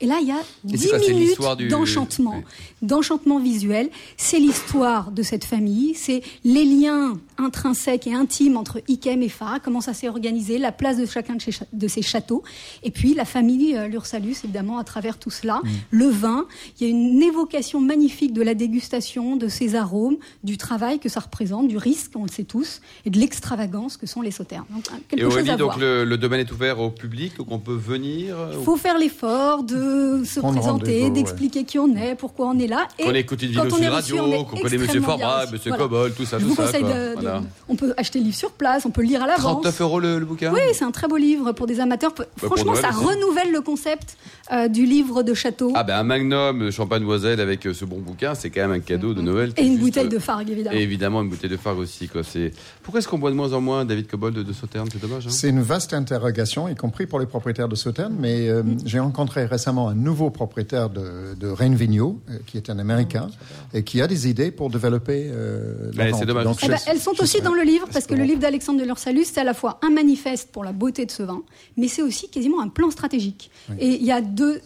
Et 0.00 0.06
là, 0.06 0.18
il 0.22 0.28
y 0.28 0.30
a 0.32 0.36
Et 0.38 0.42
10 0.64 0.78
c'est 0.78 0.88
quoi, 0.90 0.98
c'est 1.00 1.12
minutes 1.12 1.38
du- 1.58 1.68
d'enchantement, 1.68 2.30
Ouais. 2.36 2.44
d'enchantement 2.82 3.38
visuel. 3.40 3.90
C'est 4.16 4.38
l'histoire 4.38 5.10
de 5.10 5.22
cette 5.22 5.44
famille, 5.44 5.94
c'est 5.94 6.22
les 6.44 6.64
liens 6.64 7.18
intrinsèques 7.36 8.06
et 8.06 8.14
intimes 8.14 8.56
entre 8.56 8.80
Ikem 8.88 9.22
et 9.22 9.28
Farah, 9.28 9.58
comment 9.60 9.80
ça 9.80 9.94
s'est 9.94 10.08
organisé, 10.08 10.58
la 10.58 10.70
place 10.72 10.98
de 10.98 11.06
chacun 11.06 11.34
de, 11.36 11.40
ces- 11.42 11.52
de 11.72 11.88
ces 11.88 12.02
châteaux, 12.02 12.42
et 12.82 12.90
puis 12.90 13.14
la 13.14 13.24
famille 13.24 13.76
euh, 13.76 13.88
Lursalus, 13.88 14.36
évidemment, 14.44 14.78
à 14.78 14.84
travers 14.84 15.18
tout 15.18 15.30
cela, 15.30 15.60
Mm. 15.64 15.68
le 15.90 16.06
vin. 16.06 16.46
Il 16.80 16.84
y 16.84 16.86
a 16.86 16.90
une 16.90 17.22
évocation 17.22 17.80
magnifique 17.80 18.32
de 18.32 18.42
la 18.42 18.54
dégustation, 18.54 19.36
de 19.36 19.48
ces 19.48 19.74
arômes, 19.74 20.16
du 20.44 20.56
travail 20.58 20.98
que 21.00 21.08
ça 21.08 21.20
représente, 21.20 21.66
du 21.68 21.76
risque, 21.76 22.12
on 22.14 22.22
le 22.24 22.30
sait 22.30 22.44
tous, 22.44 22.80
et 23.04 23.10
de 23.10 23.18
l'extravagance 23.18 23.96
que 23.96 24.06
sont 24.06 24.22
les 24.22 24.30
sauternes. 24.30 24.64
Donc, 24.70 24.84
quelque 25.08 25.20
Et 25.20 25.24
chose 25.24 25.32
Aurélie, 25.32 25.50
à 25.50 25.56
donc 25.56 25.66
voir. 25.70 25.78
le, 25.78 26.04
le 26.04 26.16
domaine 26.18 26.40
est 26.40 26.52
ouvert 26.52 26.78
au 26.80 26.90
public, 26.90 27.36
donc 27.36 27.48
on 27.50 27.58
peut 27.58 27.74
venir. 27.74 28.38
euh, 28.38 28.54
Il 28.58 28.64
faut 28.64 28.76
faire 28.76 28.98
l'effort 28.98 29.62
de 29.64 29.87
se 30.24 30.40
Prendre 30.40 30.54
présenter, 30.60 31.10
d'expliquer 31.10 31.64
qui 31.64 31.78
on 31.78 31.94
est, 31.96 32.14
pourquoi 32.14 32.46
on 32.48 32.58
est 32.58 32.66
là. 32.66 32.86
Et 32.98 33.04
Qu'on 33.04 33.14
écoute 33.14 33.42
une 33.42 33.48
vidéo 33.48 33.64
on 33.66 33.70
sur 33.76 33.82
est 33.84 33.88
radio, 33.88 34.16
on 34.22 34.44
qu'on 34.44 34.56
connaît 34.56 34.62
Monsieur 34.78 34.82
extrêmement 34.84 35.16
bien 35.16 35.26
Forbach, 35.26 35.40
reçu. 35.42 35.52
Monsieur 35.54 35.70
Voilà. 35.70 35.84
Cobol, 35.84 36.12
tout 36.14 36.24
ça, 36.24 36.38
Je 36.38 36.42
tout 36.44 36.48
vous 36.50 36.56
ça. 36.56 36.62
conseille 36.64 36.80
quoi. 36.82 36.90
de, 36.94 37.08
de- 37.16 37.20
Voilà. 37.20 37.42
On 37.68 37.76
peut 37.76 37.94
acheter 37.96 38.18
le 38.18 38.24
livre 38.26 38.36
sur 38.36 38.50
place, 38.52 38.84
on 38.86 38.90
peut 38.90 39.02
le 39.02 39.08
lire 39.08 39.22
à 39.22 39.26
l'avance. 39.26 39.42
39 39.62 39.80
euros 39.80 40.00
le, 40.00 40.18
le 40.18 40.24
bouquin 40.26 40.52
Oui, 40.52 40.60
c'est 40.72 40.84
un 40.84 40.90
très 40.90 41.08
beau 41.08 41.16
livre 41.16 41.52
pour 41.52 41.66
des 41.66 41.80
amateurs. 41.80 42.12
Franchement, 42.36 42.72
Noël 42.72 42.82
ça 42.84 42.90
aussi. 42.90 43.04
renouvelle 43.04 43.52
le 43.52 43.60
concept 43.60 44.16
euh, 44.52 44.68
du 44.68 44.84
livre 44.86 45.22
de 45.22 45.34
château 45.34 45.72
Ah 45.74 45.84
ben 45.84 45.96
un 45.98 46.02
magnum 46.04 46.70
champagne 46.70 47.02
noiselle 47.02 47.40
avec 47.40 47.66
euh, 47.66 47.74
ce 47.74 47.84
bon 47.84 47.98
bouquin, 47.98 48.34
c'est 48.34 48.50
quand 48.50 48.62
même 48.62 48.72
un 48.72 48.80
cadeau 48.80 49.14
de 49.14 49.20
Noël. 49.22 49.52
qui 49.52 49.62
et 49.62 49.66
une 49.66 49.72
juste, 49.72 49.84
bouteille 49.84 50.06
euh, 50.06 50.08
de 50.08 50.18
Fargue, 50.18 50.50
évidemment. 50.50 50.76
Et 50.76 50.80
évidemment 50.82 51.22
une 51.22 51.28
bouteille 51.28 51.50
de 51.50 51.56
Fargue 51.56 51.78
aussi. 51.80 52.08
Quoi. 52.08 52.22
C'est... 52.22 52.52
Pourquoi 52.88 53.00
est-ce 53.00 53.08
qu'on 53.08 53.18
boit 53.18 53.28
de 53.30 53.36
moins 53.36 53.52
en 53.52 53.60
moins 53.60 53.84
David 53.84 54.06
Cobol 54.06 54.32
de, 54.32 54.42
de 54.42 54.52
Sauternes? 54.54 54.88
C'est 54.90 54.98
dommage. 54.98 55.26
Hein 55.26 55.30
C'est 55.30 55.50
une 55.50 55.60
vaste 55.60 55.92
interrogation, 55.92 56.70
y 56.70 56.74
compris 56.74 57.06
pour 57.06 57.20
les 57.20 57.26
propriétaires 57.26 57.68
de 57.68 57.74
Sauternes, 57.74 58.16
mais 58.18 58.48
euh, 58.48 58.62
j'ai 58.86 58.98
rencontré 58.98 59.44
récemment 59.44 59.90
un 59.90 59.94
nouveau 59.94 60.30
propriétaire 60.30 60.88
de, 60.88 61.34
de 61.38 61.48
euh, 61.48 62.38
qui 62.46 62.56
est 62.56 62.70
un 62.70 62.78
Américain, 62.78 63.28
et 63.74 63.84
qui 63.84 64.00
a 64.00 64.06
des 64.06 64.26
idées 64.30 64.50
pour 64.50 64.70
développer 64.70 65.28
euh, 65.30 65.90
la 65.92 66.04
Ouais, 66.04 66.10
vente. 66.12 66.20
c'est 66.20 66.24
dommage. 66.24 66.44
Donc, 66.44 66.56
Eh 66.62 66.68
ben, 66.68 66.78
elles 66.86 66.98
sont 66.98 67.12
je 67.14 67.24
aussi 67.24 67.42
dans 67.42 67.52
le 67.52 67.60
livre, 67.62 67.86
parce 67.92 68.06
que 68.06 68.14
le 68.14 68.24
livre 68.24 68.40
d'Alexandre 68.40 68.80
de 68.80 68.86
Lursalus, 68.86 69.26
c'est 69.26 69.40
à 69.40 69.44
la 69.44 69.52
fois 69.52 69.78
un 69.82 69.90
manifeste 69.90 70.50
pour 70.50 70.64
la 70.64 70.72
beauté 70.72 71.04
de 71.04 71.10
ce 71.10 71.24
vin, 71.24 71.42
mais 71.76 71.88
c'est 71.88 72.00
aussi 72.00 72.30
quasiment 72.30 72.62
un 72.62 72.68
plan 72.68 72.90
stratégique. 72.90 73.50
Et 73.78 73.96
il 73.96 74.04
y 74.06 74.12
a 74.12 74.22
deux 74.22 74.62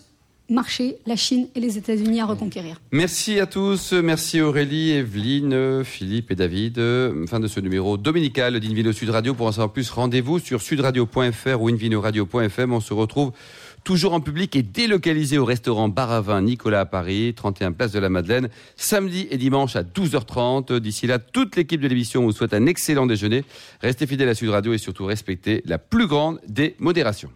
marchés, 0.52 0.96
la 1.06 1.16
Chine 1.16 1.48
et 1.54 1.60
les 1.60 1.78
États-Unis 1.78 2.20
à 2.20 2.26
reconquérir. 2.26 2.80
Merci 2.92 3.40
à 3.40 3.46
tous. 3.46 3.92
Merci 3.92 4.40
Aurélie, 4.40 4.92
Evelyne, 4.92 5.82
Philippe 5.84 6.30
et 6.30 6.34
David. 6.36 6.76
Fin 7.28 7.40
de 7.40 7.48
ce 7.48 7.60
numéro 7.60 7.96
dominical 7.96 8.60
d'Invino 8.60 8.92
Sud 8.92 9.10
Radio. 9.10 9.34
Pour 9.34 9.46
en 9.46 9.52
savoir 9.52 9.72
plus, 9.72 9.90
rendez-vous 9.90 10.38
sur 10.38 10.62
sudradio.fr 10.62 11.60
ou 11.60 11.68
invinoradio.fm. 11.68 12.72
On 12.72 12.80
se 12.80 12.94
retrouve 12.94 13.32
toujours 13.84 14.12
en 14.12 14.20
public 14.20 14.54
et 14.56 14.62
délocalisé 14.62 15.38
au 15.38 15.44
restaurant 15.44 15.88
Baravin 15.88 16.42
Nicolas 16.42 16.80
à 16.80 16.86
Paris, 16.86 17.32
31 17.34 17.72
place 17.72 17.92
de 17.92 17.98
la 17.98 18.08
Madeleine, 18.08 18.48
samedi 18.76 19.26
et 19.30 19.36
dimanche 19.36 19.76
à 19.76 19.82
12h30. 19.82 20.78
D'ici 20.78 21.06
là, 21.06 21.18
toute 21.18 21.56
l'équipe 21.56 21.80
de 21.80 21.88
l'émission 21.88 22.22
vous 22.22 22.32
souhaite 22.32 22.54
un 22.54 22.66
excellent 22.66 23.06
déjeuner. 23.06 23.44
Restez 23.80 24.06
fidèles 24.06 24.28
à 24.28 24.34
Sud 24.34 24.50
Radio 24.50 24.72
et 24.72 24.78
surtout 24.78 25.04
respectez 25.04 25.62
la 25.66 25.78
plus 25.78 26.06
grande 26.06 26.40
des 26.46 26.76
modérations. 26.78 27.32